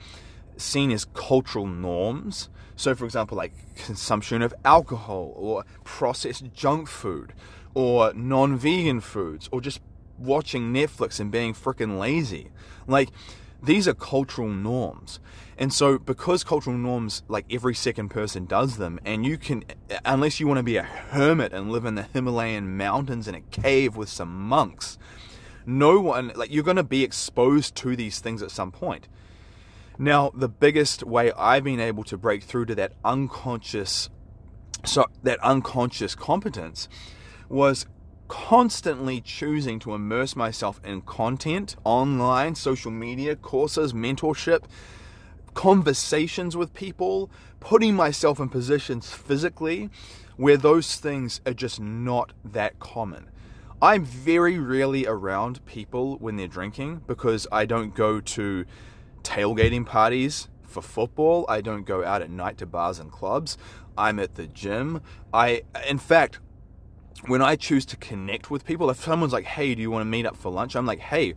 seen 0.57 0.91
as 0.91 1.05
cultural 1.05 1.67
norms. 1.67 2.50
So, 2.75 2.95
for 2.95 3.05
example, 3.05 3.38
like 3.38 3.53
consumption 3.75 4.41
of 4.41 4.53
alcohol 4.65 5.33
or 5.36 5.63
processed 5.83 6.53
junk 6.53 6.88
food 6.88 7.33
or 7.74 8.13
non 8.13 8.57
vegan 8.57 9.00
foods 9.00 9.50
or 9.51 9.62
just 9.62 9.81
watching 10.17 10.74
Netflix 10.74 11.19
and 11.19 11.31
being 11.31 11.53
freaking 11.53 12.00
lazy. 12.00 12.51
Like, 12.88 13.10
these 13.62 13.88
are 13.88 13.93
cultural 13.93 14.50
norms. 14.50 15.19
And 15.57 15.72
so, 15.72 15.98
because 15.98 16.43
cultural 16.43 16.77
norms, 16.77 17.24
like 17.27 17.45
every 17.51 17.75
second 17.75 18.10
person 18.10 18.45
does 18.45 18.77
them, 18.77 19.00
and 19.05 19.25
you 19.25 19.38
can, 19.38 19.63
unless 20.03 20.39
you 20.39 20.48
want 20.48 20.57
to 20.57 20.63
be 20.63 20.77
a 20.77 20.83
hermit 20.83 21.53
and 21.53 21.72
live 21.72 21.86
in 21.86 21.95
the 21.95 22.03
Himalayan 22.03 22.75
mountains 22.75 23.27
in 23.27 23.36
a 23.36 23.41
cave 23.41 23.95
with 23.95 24.10
some 24.10 24.48
monks, 24.48 24.98
no 25.65 26.00
one, 26.00 26.33
like, 26.36 26.51
you're 26.51 26.63
going 26.63 26.77
to 26.77 26.83
be 26.83 27.03
exposed 27.03 27.75
to 27.75 27.95
these 27.95 28.19
things 28.19 28.41
at 28.41 28.51
some 28.51 28.72
point. 28.72 29.07
Now, 29.97 30.31
the 30.33 30.50
biggest 30.50 31.03
way 31.03 31.31
I've 31.33 31.63
been 31.63 31.79
able 31.79 32.03
to 32.05 32.17
break 32.17 32.43
through 32.43 32.65
to 32.65 32.75
that 32.75 32.93
unconscious 33.05 34.09
so 34.85 35.05
that 35.21 35.39
unconscious 35.39 36.15
competence 36.15 36.89
was 37.47 37.85
constantly 38.27 39.21
choosing 39.21 39.79
to 39.79 39.93
immerse 39.93 40.35
myself 40.35 40.81
in 40.83 41.01
content, 41.01 41.75
online, 41.83 42.55
social 42.55 42.91
media, 42.91 43.35
courses, 43.35 43.93
mentorship, 43.93 44.63
conversations 45.53 46.57
with 46.57 46.73
people, 46.73 47.29
putting 47.59 47.95
myself 47.95 48.39
in 48.39 48.50
positions 48.50 49.12
physically 49.12 49.89
where 50.35 50.57
those 50.57 50.95
things 50.95 51.41
are 51.45 51.53
just 51.53 51.79
not 51.79 52.33
that 52.43 52.79
common. 52.79 53.29
I'm 53.81 54.03
very 54.03 54.57
rarely 54.57 55.05
around 55.05 55.63
people 55.65 56.17
when 56.17 56.38
they're 56.38 56.47
drinking 56.47 57.03
because 57.05 57.45
I 57.51 57.65
don't 57.65 57.93
go 57.93 58.19
to 58.19 58.65
tailgating 59.23 59.85
parties 59.85 60.49
for 60.63 60.81
football. 60.81 61.45
I 61.47 61.61
don't 61.61 61.85
go 61.85 62.03
out 62.03 62.21
at 62.21 62.29
night 62.29 62.57
to 62.59 62.65
bars 62.65 62.99
and 62.99 63.11
clubs. 63.11 63.57
I'm 63.97 64.19
at 64.19 64.35
the 64.35 64.47
gym. 64.47 65.01
I, 65.33 65.63
in 65.87 65.97
fact, 65.97 66.39
when 67.27 67.41
I 67.41 67.55
choose 67.55 67.85
to 67.87 67.97
connect 67.97 68.51
with 68.51 68.65
people, 68.65 68.89
if 68.89 69.03
someone's 69.03 69.33
like, 69.33 69.45
hey, 69.45 69.75
do 69.75 69.81
you 69.81 69.91
want 69.91 70.01
to 70.01 70.09
meet 70.09 70.25
up 70.25 70.35
for 70.35 70.51
lunch? 70.51 70.75
I'm 70.75 70.85
like, 70.85 70.99
hey, 70.99 71.35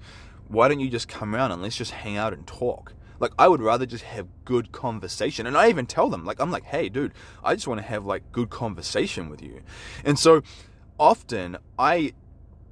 why 0.48 0.68
don't 0.68 0.80
you 0.80 0.88
just 0.88 1.08
come 1.08 1.34
around 1.34 1.52
and 1.52 1.62
let's 1.62 1.76
just 1.76 1.92
hang 1.92 2.16
out 2.16 2.32
and 2.32 2.46
talk? 2.46 2.94
Like, 3.18 3.32
I 3.38 3.48
would 3.48 3.62
rather 3.62 3.86
just 3.86 4.04
have 4.04 4.26
good 4.44 4.72
conversation. 4.72 5.46
And 5.46 5.56
I 5.56 5.68
even 5.68 5.86
tell 5.86 6.08
them, 6.08 6.24
like, 6.24 6.40
I'm 6.40 6.50
like, 6.50 6.64
hey, 6.64 6.88
dude, 6.88 7.12
I 7.42 7.54
just 7.54 7.66
want 7.66 7.80
to 7.80 7.86
have 7.86 8.04
like 8.04 8.30
good 8.32 8.50
conversation 8.50 9.30
with 9.30 9.42
you. 9.42 9.62
And 10.04 10.18
so 10.18 10.42
often 10.98 11.56
I 11.78 12.12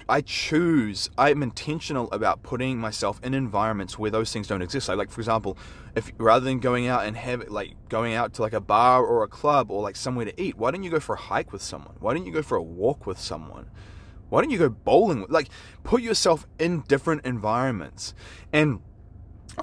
I 0.09 0.21
choose, 0.21 1.09
I'm 1.17 1.43
intentional 1.43 2.11
about 2.13 2.43
putting 2.43 2.79
myself 2.79 3.21
in 3.23 3.33
environments 3.33 3.99
where 3.99 4.11
those 4.11 4.33
things 4.33 4.47
don't 4.49 4.61
exist. 4.61 4.89
Like, 4.89 4.99
like 4.99 5.11
for 5.11 5.21
example, 5.21 5.57
if 5.95 6.13
rather 6.19 6.45
than 6.45 6.59
going 6.59 6.87
out 6.87 7.07
and 7.07 7.17
have 7.17 7.49
like 7.49 7.75
going 7.89 8.15
out 8.15 8.35
to 8.35 8.43
like 8.43 8.53
a 8.53 8.61
bar 8.61 9.05
or 9.05 9.23
a 9.23 9.29
club 9.29 9.71
or 9.71 9.83
like 9.83 9.97
somewhere 9.97 10.27
to 10.27 10.41
eat, 10.41 10.57
why 10.57 10.71
don't 10.71 10.83
you 10.83 10.91
go 10.91 11.01
for 11.01 11.15
a 11.15 11.19
hike 11.19 11.53
with 11.53 11.63
someone? 11.63 11.95
Why 12.01 12.13
don't 12.13 12.27
you 12.27 12.33
go 12.33 12.43
for 12.43 12.57
a 12.57 12.63
walk 12.63 13.07
with 13.07 13.19
someone? 13.19 13.71
Why 14.29 14.43
don't 14.43 14.51
you 14.51 14.59
go 14.59 14.69
bowling? 14.69 15.27
Like, 15.29 15.49
put 15.85 16.03
yourself 16.03 16.47
in 16.59 16.81
different 16.83 17.25
environments. 17.25 18.15
And 18.53 18.81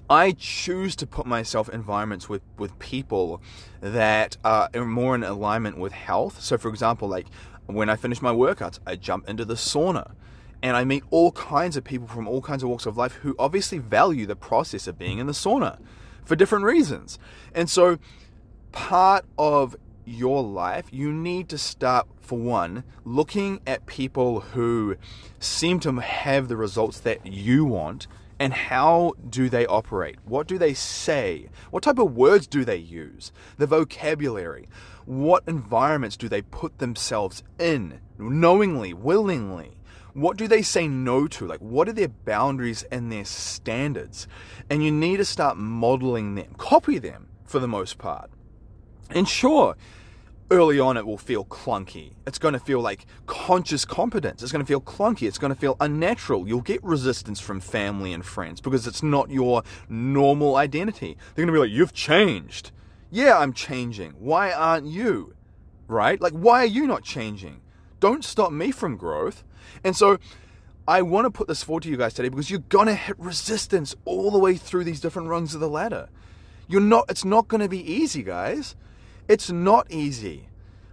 I 0.09 0.31
choose 0.31 0.95
to 0.97 1.07
put 1.07 1.25
myself 1.25 1.67
in 1.67 1.75
environments 1.75 2.29
with, 2.29 2.41
with 2.57 2.79
people 2.79 3.41
that 3.81 4.37
are 4.43 4.69
more 4.73 5.13
in 5.13 5.23
alignment 5.23 5.77
with 5.77 5.91
health. 5.93 6.41
So, 6.41 6.57
for 6.57 6.69
example, 6.69 7.07
like 7.07 7.27
when 7.67 7.89
I 7.89 7.95
finish 7.95 8.21
my 8.21 8.33
workouts, 8.33 8.79
I 8.87 8.95
jump 8.95 9.29
into 9.29 9.45
the 9.45 9.55
sauna 9.55 10.13
and 10.61 10.77
I 10.77 10.83
meet 10.83 11.03
all 11.09 11.31
kinds 11.31 11.75
of 11.77 11.83
people 11.83 12.07
from 12.07 12.27
all 12.27 12.41
kinds 12.41 12.63
of 12.63 12.69
walks 12.69 12.85
of 12.85 12.97
life 12.97 13.13
who 13.15 13.35
obviously 13.39 13.77
value 13.79 14.25
the 14.25 14.35
process 14.35 14.87
of 14.87 14.97
being 14.99 15.17
in 15.17 15.27
the 15.27 15.33
sauna 15.33 15.79
for 16.23 16.35
different 16.35 16.65
reasons. 16.65 17.17
And 17.53 17.69
so, 17.69 17.97
part 18.71 19.25
of 19.37 19.75
your 20.05 20.43
life, 20.43 20.85
you 20.91 21.11
need 21.11 21.49
to 21.49 21.57
start, 21.57 22.07
for 22.19 22.37
one, 22.37 22.83
looking 23.05 23.59
at 23.65 23.85
people 23.85 24.41
who 24.41 24.95
seem 25.39 25.79
to 25.79 25.93
have 25.99 26.47
the 26.47 26.57
results 26.57 26.99
that 27.01 27.25
you 27.25 27.65
want 27.65 28.07
And 28.41 28.55
how 28.55 29.13
do 29.29 29.49
they 29.49 29.67
operate? 29.67 30.15
What 30.25 30.47
do 30.47 30.57
they 30.57 30.73
say? 30.73 31.49
What 31.69 31.83
type 31.83 31.99
of 31.99 32.15
words 32.15 32.47
do 32.47 32.65
they 32.65 32.75
use? 32.75 33.31
The 33.59 33.67
vocabulary. 33.67 34.67
What 35.05 35.43
environments 35.45 36.17
do 36.17 36.27
they 36.27 36.41
put 36.41 36.79
themselves 36.79 37.43
in? 37.59 37.99
Knowingly, 38.17 38.95
willingly. 38.95 39.77
What 40.13 40.37
do 40.37 40.47
they 40.47 40.61
say 40.61 40.87
no 40.87 41.27
to? 41.27 41.47
Like, 41.47 41.59
what 41.59 41.87
are 41.87 41.93
their 41.93 42.09
boundaries 42.09 42.83
and 42.91 43.11
their 43.11 43.25
standards? 43.25 44.27
And 44.69 44.83
you 44.83 44.91
need 44.91 45.17
to 45.17 45.25
start 45.25 45.57
modeling 45.57 46.35
them, 46.35 46.53
copy 46.57 46.99
them 46.99 47.29
for 47.45 47.59
the 47.59 47.67
most 47.67 47.97
part. 47.97 48.29
And 49.09 49.27
sure, 49.27 49.75
early 50.49 50.79
on 50.79 50.97
it 50.97 51.05
will 51.05 51.17
feel 51.17 51.45
clunky. 51.45 52.13
It's 52.27 52.37
going 52.37 52.53
to 52.53 52.59
feel 52.59 52.81
like 52.81 53.05
conscious 53.25 53.85
competence. 53.85 54.43
It's 54.43 54.51
going 54.51 54.63
to 54.63 54.67
feel 54.67 54.81
clunky. 54.81 55.27
It's 55.27 55.37
going 55.37 55.53
to 55.53 55.59
feel 55.59 55.77
unnatural. 55.79 56.47
You'll 56.47 56.61
get 56.61 56.83
resistance 56.83 57.39
from 57.39 57.61
family 57.61 58.13
and 58.13 58.25
friends 58.25 58.59
because 58.59 58.85
it's 58.85 59.01
not 59.01 59.29
your 59.29 59.63
normal 59.89 60.57
identity. 60.57 61.17
They're 61.35 61.45
going 61.45 61.53
to 61.53 61.53
be 61.53 61.59
like, 61.59 61.75
You've 61.75 61.93
changed. 61.93 62.71
Yeah, 63.09 63.37
I'm 63.37 63.53
changing. 63.53 64.11
Why 64.19 64.51
aren't 64.51 64.87
you? 64.87 65.35
Right? 65.87 66.19
Like, 66.21 66.33
why 66.33 66.63
are 66.63 66.65
you 66.65 66.87
not 66.87 67.03
changing? 67.03 67.61
Don't 68.01 68.25
stop 68.25 68.51
me 68.51 68.71
from 68.71 68.97
growth. 68.97 69.45
And 69.85 69.95
so, 69.95 70.17
I 70.87 71.03
want 71.03 71.25
to 71.25 71.31
put 71.31 71.47
this 71.47 71.63
forward 71.63 71.83
to 71.83 71.89
you 71.89 71.95
guys 71.95 72.15
today 72.15 72.27
because 72.27 72.49
you're 72.49 72.59
going 72.59 72.87
to 72.87 72.95
hit 72.95 73.17
resistance 73.19 73.95
all 74.03 74.31
the 74.31 74.39
way 74.39 74.57
through 74.57 74.83
these 74.83 74.99
different 74.99 75.29
rungs 75.29 75.53
of 75.53 75.61
the 75.61 75.69
ladder. 75.69 76.09
You're 76.67 76.81
not, 76.81 77.05
it's 77.09 77.23
not 77.23 77.47
going 77.47 77.61
to 77.61 77.69
be 77.69 77.79
easy, 77.79 78.23
guys. 78.23 78.75
It's 79.27 79.51
not 79.51 79.85
easy, 79.91 80.49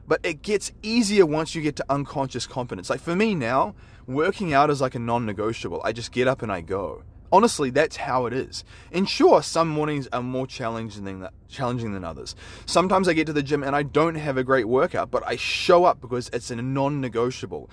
but 0.07 0.21
it 0.23 0.43
gets 0.43 0.71
easier 0.83 1.25
once 1.25 1.55
you 1.55 1.63
get 1.63 1.77
to 1.77 1.85
unconscious 1.89 2.47
competence. 2.47 2.91
Like 2.91 3.01
for 3.01 3.17
me 3.17 3.35
now, 3.35 3.75
working 4.07 4.53
out 4.53 4.69
is 4.71 4.81
like 4.81 4.95
a 4.95 4.99
non 4.99 5.25
negotiable. 5.25 5.81
I 5.83 5.93
just 5.93 6.13
get 6.13 6.29
up 6.29 6.43
and 6.43 6.53
I 6.53 6.61
go. 6.61 7.03
Honestly, 7.33 7.71
that's 7.71 7.97
how 7.97 8.27
it 8.27 8.33
is. 8.33 8.65
And 8.93 9.09
sure, 9.09 9.43
some 9.43 9.69
mornings 9.69 10.09
are 10.13 10.23
more 10.23 10.47
challenging 10.47 11.05
than, 11.05 11.29
challenging 11.49 11.93
than 11.93 12.05
others. 12.05 12.35
Sometimes 12.67 13.09
I 13.09 13.13
get 13.13 13.27
to 13.27 13.33
the 13.33 13.43
gym 13.43 13.63
and 13.63 13.77
I 13.77 13.83
don't 13.83 14.15
have 14.15 14.37
a 14.37 14.45
great 14.45 14.67
workout, 14.67 15.11
but 15.11 15.27
I 15.27 15.37
show 15.37 15.85
up 15.85 16.01
because 16.01 16.31
it's 16.33 16.51
a 16.51 16.57
non 16.57 17.01
negotiable 17.01 17.71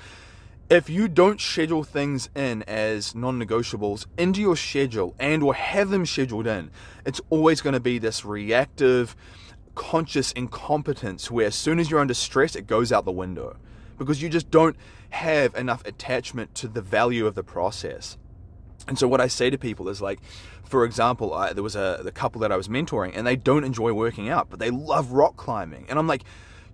if 0.68 0.90
you 0.90 1.08
don't 1.08 1.40
schedule 1.40 1.84
things 1.84 2.28
in 2.34 2.64
as 2.64 3.14
non-negotiables 3.14 4.08
into 4.18 4.42
your 4.42 4.58
schedule 4.58 5.14
and 5.20 5.44
or 5.44 5.54
have 5.54 5.90
them 5.90 6.08
scheduled 6.08 6.48
in 6.48 6.72
it's 7.06 7.22
always 7.30 7.62
going 7.62 7.76
to 7.76 7.80
be 7.80 8.00
this 8.00 8.26
reactive 8.26 9.16
conscious 9.76 10.32
incompetence 10.32 11.30
where 11.30 11.48
as 11.48 11.56
soon 11.56 11.80
as 11.80 11.92
you're 11.92 12.00
under 12.00 12.14
stress, 12.14 12.56
it 12.56 12.66
goes 12.66 12.92
out 12.92 13.06
the 13.06 13.12
window 13.12 13.58
because 13.98 14.22
you 14.22 14.30
just 14.30 14.50
don't 14.50 14.76
have 15.12 15.54
enough 15.56 15.86
attachment 15.86 16.56
to 16.56 16.68
the 16.68 16.82
value 16.82 17.28
of 17.28 17.36
the 17.36 17.44
process. 17.44 18.18
And 18.88 19.00
so 19.00 19.08
what 19.08 19.22
I 19.22 19.28
say 19.28 19.50
to 19.50 19.58
people 19.58 19.90
is 19.90 20.02
like, 20.02 20.20
for 20.64 20.86
example, 20.86 21.34
I, 21.34 21.54
there 21.54 21.64
was 21.64 21.76
a 21.76 22.02
the 22.04 22.12
couple 22.12 22.42
that 22.42 22.52
I 22.52 22.58
was 22.58 22.68
mentoring, 22.68 23.12
and 23.16 23.26
they 23.26 23.36
don't 23.36 23.64
enjoy 23.64 23.94
working 23.94 24.30
out, 24.30 24.50
but 24.50 24.60
they 24.60 24.70
love 24.72 25.12
rock 25.12 25.38
climbing, 25.38 25.86
and 25.90 26.00
I'm 26.00 26.08
like, 26.08 26.24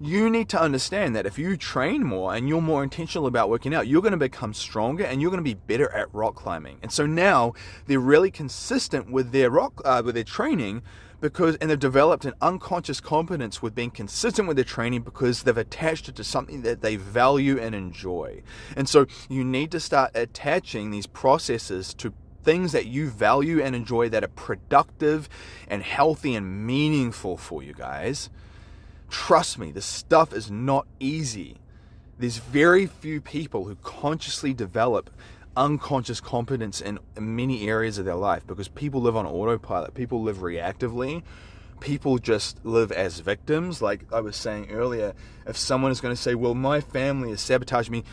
you 0.02 0.32
need 0.32 0.50
to 0.50 0.60
understand 0.60 1.16
that 1.16 1.28
if 1.28 1.38
you 1.38 1.56
train 1.56 2.04
more 2.04 2.34
and 2.34 2.50
you're 2.50 2.60
more 2.60 2.82
intentional 2.82 3.28
about 3.28 3.50
working 3.50 3.72
out, 3.76 3.88
you're 3.88 4.02
going 4.02 4.14
to 4.14 4.18
become 4.18 4.52
stronger 4.52 5.04
and 5.04 5.22
you're 5.22 5.30
going 5.30 5.44
to 5.44 5.44
be 5.44 5.54
better 5.54 5.92
at 5.94 6.12
rock 6.12 6.34
climbing. 6.34 6.80
And 6.82 6.92
so 6.92 7.06
now 7.06 7.54
they're 7.86 8.00
really 8.00 8.32
consistent 8.32 9.12
with 9.12 9.32
their 9.32 9.52
rock 9.52 9.80
uh, 9.86 10.02
with 10.04 10.16
their 10.16 10.24
training 10.24 10.82
because 11.22 11.56
and 11.58 11.70
they've 11.70 11.80
developed 11.80 12.26
an 12.26 12.34
unconscious 12.42 13.00
competence 13.00 13.62
with 13.62 13.76
being 13.76 13.92
consistent 13.92 14.48
with 14.48 14.58
their 14.58 14.66
training 14.66 15.04
because 15.04 15.44
they've 15.44 15.58
attached 15.58 16.10
it 16.10 16.16
to 16.16 16.24
something 16.24 16.64
that 16.64 16.82
they 16.82 16.96
value 16.98 17.60
and 17.60 17.74
enjoy. 17.74 18.42
And 18.76 18.90
so 18.90 19.06
you 19.30 19.44
need 19.44 19.72
to 19.72 19.80
start 19.80 20.12
attaching 20.16 20.92
these 20.92 21.08
processes 21.08 21.94
to 21.96 22.14
things 22.44 22.72
that 22.72 22.88
you 22.88 23.10
value 23.10 23.62
and 23.62 23.76
enjoy 23.76 24.10
that 24.10 24.24
are 24.24 24.30
productive 24.30 25.30
and 25.68 25.84
healthy 25.84 26.36
and 26.36 26.66
meaningful 26.66 27.38
for 27.38 27.62
you 27.62 27.74
guys. 27.74 28.30
Trust 29.10 29.60
me, 29.60 29.72
this 29.72 29.86
stuff 29.86 30.34
is 30.34 30.50
not 30.50 30.88
easy. 31.00 31.58
There's 32.18 32.38
very 32.38 32.88
few 32.88 33.22
people 33.22 33.66
who 33.66 33.76
consciously 33.76 34.54
develop 34.54 35.10
unconscious 35.56 36.22
competence 36.22 36.82
in 36.82 37.00
many 37.20 37.68
areas 37.68 37.98
of 37.98 38.06
their 38.06 38.16
life 38.16 38.46
because 38.48 38.68
people 38.68 39.02
live 39.02 39.16
on 39.16 39.26
autopilot, 39.26 39.94
people 39.94 40.22
live 40.22 40.38
reactively, 40.38 41.24
people 41.80 42.18
just 42.18 42.64
live 42.66 42.92
as 42.92 43.20
victims. 43.20 43.82
Like 43.82 44.12
I 44.14 44.22
was 44.22 44.36
saying 44.36 44.72
earlier, 44.72 45.14
if 45.46 45.58
someone 45.58 45.92
is 45.92 46.02
going 46.02 46.16
to 46.16 46.22
say, 46.22 46.36
Well, 46.36 46.56
my 46.56 46.80
family 46.80 47.32
is 47.32 47.42
sabotaging 47.42 47.92
me, 47.92 48.04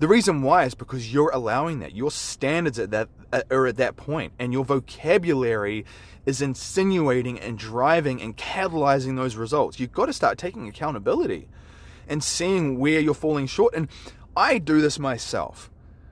the 0.00 0.08
reason 0.08 0.42
why 0.42 0.64
is 0.64 0.74
because 0.74 1.12
you're 1.12 1.30
allowing 1.30 1.80
that. 1.80 1.94
Your 1.94 2.10
standards 2.10 2.78
at 2.78 2.90
that 2.90 3.08
uh, 3.32 3.42
are 3.50 3.66
at 3.66 3.76
that 3.76 3.96
point, 3.96 4.32
and 4.38 4.52
your 4.52 4.64
vocabulary 4.64 5.84
is 6.24 6.40
insinuating 6.40 7.38
and 7.38 7.58
driving 7.58 8.20
and 8.20 8.36
catalyzing 8.36 9.16
those 9.16 9.36
results. 9.36 9.78
You've 9.78 9.92
got 9.92 10.06
to 10.06 10.12
start 10.12 10.38
taking 10.38 10.68
accountability 10.68 11.48
and 12.08 12.24
seeing 12.24 12.78
where 12.78 12.98
you're 12.98 13.14
falling 13.14 13.46
short. 13.46 13.74
And 13.74 13.88
I 14.36 14.58
do 14.58 14.80
this 14.80 14.98
myself. 14.98 15.70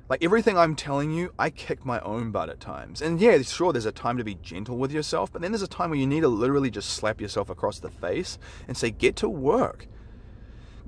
Like 0.08 0.24
everything 0.24 0.56
I'm 0.56 0.74
telling 0.74 1.10
you, 1.10 1.34
I 1.38 1.50
kick 1.50 1.84
my 1.84 2.00
own 2.00 2.30
butt 2.30 2.48
at 2.48 2.60
times. 2.60 3.02
And 3.02 3.20
yeah, 3.20 3.42
sure, 3.42 3.74
there's 3.74 3.84
a 3.84 3.92
time 3.92 4.16
to 4.16 4.24
be 4.24 4.36
gentle 4.36 4.78
with 4.78 4.90
yourself, 4.90 5.30
but 5.30 5.42
then 5.42 5.52
there's 5.52 5.60
a 5.60 5.68
time 5.68 5.90
where 5.90 5.98
you 5.98 6.06
need 6.06 6.22
to 6.22 6.28
literally 6.28 6.70
just 6.70 6.90
slap 6.90 7.20
yourself 7.20 7.50
across 7.50 7.78
the 7.78 7.90
face 7.90 8.38
and 8.66 8.74
say, 8.74 8.90
get 8.90 9.16
to 9.16 9.28
work. 9.28 9.86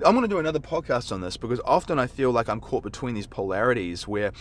I'm 0.03 0.15
going 0.15 0.23
to 0.23 0.27
do 0.27 0.39
another 0.39 0.59
podcast 0.59 1.11
on 1.11 1.21
this 1.21 1.37
because 1.37 1.59
often 1.63 1.99
I 1.99 2.07
feel 2.07 2.31
like 2.31 2.49
I'm 2.49 2.59
caught 2.59 2.83
between 2.83 3.13
these 3.13 3.27
polarities 3.27 4.07
where 4.07 4.31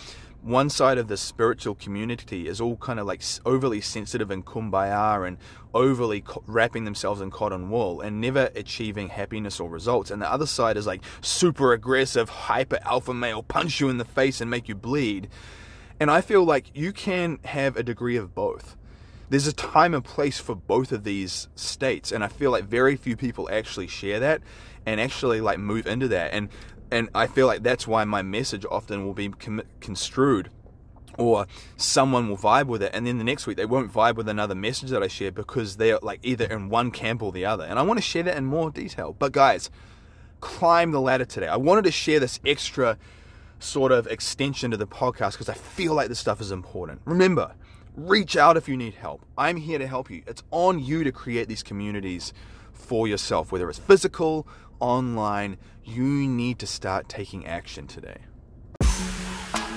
one 0.42 0.70
side 0.70 0.96
of 0.96 1.08
the 1.08 1.18
spiritual 1.18 1.74
community 1.74 2.48
is 2.48 2.60
all 2.60 2.76
kind 2.76 2.98
of 2.98 3.06
like 3.06 3.22
overly 3.44 3.82
sensitive 3.82 4.30
and 4.30 4.44
kumbaya 4.44 5.26
and 5.26 5.36
overly 5.74 6.24
wrapping 6.46 6.84
themselves 6.84 7.20
in 7.20 7.30
cotton 7.30 7.68
wool 7.68 8.00
and 8.00 8.20
never 8.20 8.50
achieving 8.54 9.08
happiness 9.08 9.60
or 9.60 9.68
results. 9.68 10.10
And 10.10 10.22
the 10.22 10.32
other 10.32 10.46
side 10.46 10.78
is 10.78 10.86
like 10.86 11.02
super 11.20 11.74
aggressive, 11.74 12.30
hyper 12.30 12.78
alpha 12.82 13.12
male, 13.12 13.42
punch 13.42 13.80
you 13.80 13.90
in 13.90 13.98
the 13.98 14.04
face 14.04 14.40
and 14.40 14.50
make 14.50 14.68
you 14.68 14.74
bleed. 14.74 15.28
And 15.98 16.10
I 16.10 16.22
feel 16.22 16.44
like 16.44 16.70
you 16.74 16.92
can 16.92 17.38
have 17.44 17.76
a 17.76 17.82
degree 17.82 18.16
of 18.16 18.34
both. 18.34 18.76
There's 19.30 19.46
a 19.46 19.52
time 19.52 19.94
and 19.94 20.04
place 20.04 20.38
for 20.38 20.54
both 20.56 20.90
of 20.92 21.04
these 21.04 21.48
states, 21.54 22.10
and 22.10 22.22
I 22.22 22.28
feel 22.28 22.50
like 22.50 22.64
very 22.64 22.96
few 22.96 23.16
people 23.16 23.48
actually 23.50 23.86
share 23.86 24.20
that 24.20 24.42
and 24.84 25.00
actually 25.00 25.40
like 25.40 25.58
move 25.58 25.86
into 25.86 26.08
that. 26.08 26.32
And 26.34 26.48
and 26.90 27.08
I 27.14 27.28
feel 27.28 27.46
like 27.46 27.62
that's 27.62 27.86
why 27.86 28.04
my 28.04 28.22
message 28.22 28.66
often 28.68 29.06
will 29.06 29.14
be 29.14 29.30
construed 29.80 30.50
or 31.16 31.46
someone 31.76 32.28
will 32.28 32.36
vibe 32.36 32.66
with 32.66 32.82
it 32.82 32.90
and 32.94 33.06
then 33.06 33.18
the 33.18 33.24
next 33.24 33.46
week 33.46 33.56
they 33.56 33.66
won't 33.66 33.92
vibe 33.92 34.14
with 34.14 34.28
another 34.28 34.54
message 34.54 34.90
that 34.90 35.02
I 35.02 35.08
share 35.08 35.30
because 35.30 35.76
they're 35.76 35.98
like 36.02 36.20
either 36.22 36.46
in 36.46 36.68
one 36.68 36.90
camp 36.90 37.22
or 37.22 37.30
the 37.30 37.44
other. 37.44 37.64
And 37.64 37.78
I 37.78 37.82
want 37.82 37.98
to 37.98 38.02
share 38.02 38.24
that 38.24 38.36
in 38.36 38.46
more 38.46 38.70
detail. 38.70 39.14
But 39.16 39.32
guys, 39.32 39.70
climb 40.40 40.90
the 40.90 41.00
ladder 41.00 41.24
today. 41.24 41.46
I 41.46 41.56
wanted 41.56 41.84
to 41.84 41.92
share 41.92 42.18
this 42.18 42.40
extra 42.44 42.98
sort 43.60 43.92
of 43.92 44.06
extension 44.06 44.70
to 44.70 44.76
the 44.76 44.86
podcast 44.86 45.32
because 45.32 45.48
I 45.48 45.54
feel 45.54 45.94
like 45.94 46.08
this 46.08 46.18
stuff 46.18 46.40
is 46.40 46.50
important. 46.50 47.00
Remember, 47.04 47.54
reach 47.96 48.36
out 48.36 48.56
if 48.56 48.68
you 48.68 48.76
need 48.76 48.94
help. 48.94 49.24
I'm 49.36 49.56
here 49.56 49.78
to 49.78 49.86
help 49.86 50.10
you. 50.10 50.22
It's 50.26 50.42
on 50.50 50.78
you 50.78 51.04
to 51.04 51.12
create 51.12 51.48
these 51.48 51.62
communities 51.62 52.32
for 52.72 53.06
yourself, 53.06 53.52
whether 53.52 53.68
it's 53.68 53.78
physical, 53.78 54.46
online, 54.80 55.58
you 55.84 56.04
need 56.04 56.58
to 56.58 56.66
start 56.66 57.08
taking 57.08 57.46
action 57.46 57.86
today. 57.86 58.18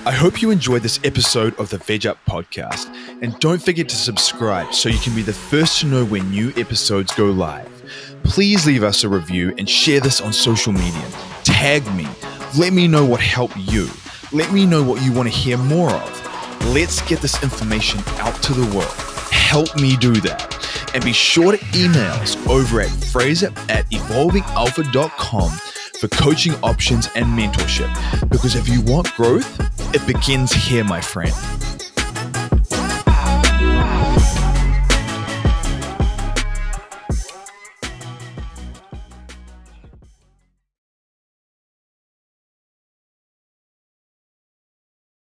I 0.06 0.10
hope 0.10 0.42
you 0.42 0.50
enjoyed 0.50 0.82
this 0.82 1.00
episode 1.02 1.58
of 1.58 1.70
the 1.70 1.78
Veg 1.78 2.06
Up 2.06 2.18
podcast. 2.28 2.94
And 3.22 3.38
don't 3.38 3.62
forget 3.62 3.88
to 3.88 3.96
subscribe 3.96 4.74
so 4.74 4.90
you 4.90 4.98
can 4.98 5.14
be 5.14 5.22
the 5.22 5.32
first 5.32 5.80
to 5.80 5.86
know 5.86 6.04
when 6.04 6.30
new 6.30 6.52
episodes 6.56 7.14
go 7.14 7.30
live. 7.30 7.70
Please 8.22 8.66
leave 8.66 8.82
us 8.82 9.02
a 9.02 9.08
review 9.08 9.54
and 9.56 9.68
share 9.68 10.00
this 10.00 10.20
on 10.20 10.32
social 10.32 10.72
media. 10.72 11.08
Tag 11.42 11.86
me. 11.94 12.06
Let 12.58 12.74
me 12.74 12.86
know 12.86 13.06
what 13.06 13.20
helped 13.20 13.56
you. 13.56 13.88
Let 14.30 14.52
me 14.52 14.66
know 14.66 14.82
what 14.82 15.02
you 15.02 15.12
want 15.12 15.28
to 15.30 15.34
hear 15.34 15.56
more 15.56 15.90
of. 15.90 16.23
Let's 16.66 17.00
get 17.02 17.20
this 17.20 17.42
information 17.42 18.00
out 18.18 18.42
to 18.42 18.52
the 18.52 18.66
world. 18.74 18.92
Help 19.30 19.76
me 19.76 19.96
do 19.96 20.12
that. 20.22 20.54
And 20.94 21.04
be 21.04 21.12
sure 21.12 21.56
to 21.56 21.78
email 21.78 22.12
us 22.14 22.36
over 22.46 22.80
at 22.80 22.90
fraser 22.90 23.48
at 23.68 23.88
evolvingalpha.com 23.90 25.50
for 25.98 26.08
coaching 26.08 26.54
options 26.62 27.08
and 27.14 27.26
mentorship. 27.26 28.28
Because 28.28 28.56
if 28.56 28.68
you 28.68 28.80
want 28.82 29.14
growth, 29.14 29.60
it 29.94 30.06
begins 30.06 30.52
here, 30.52 30.84
my 30.84 31.00
friend. 31.00 31.32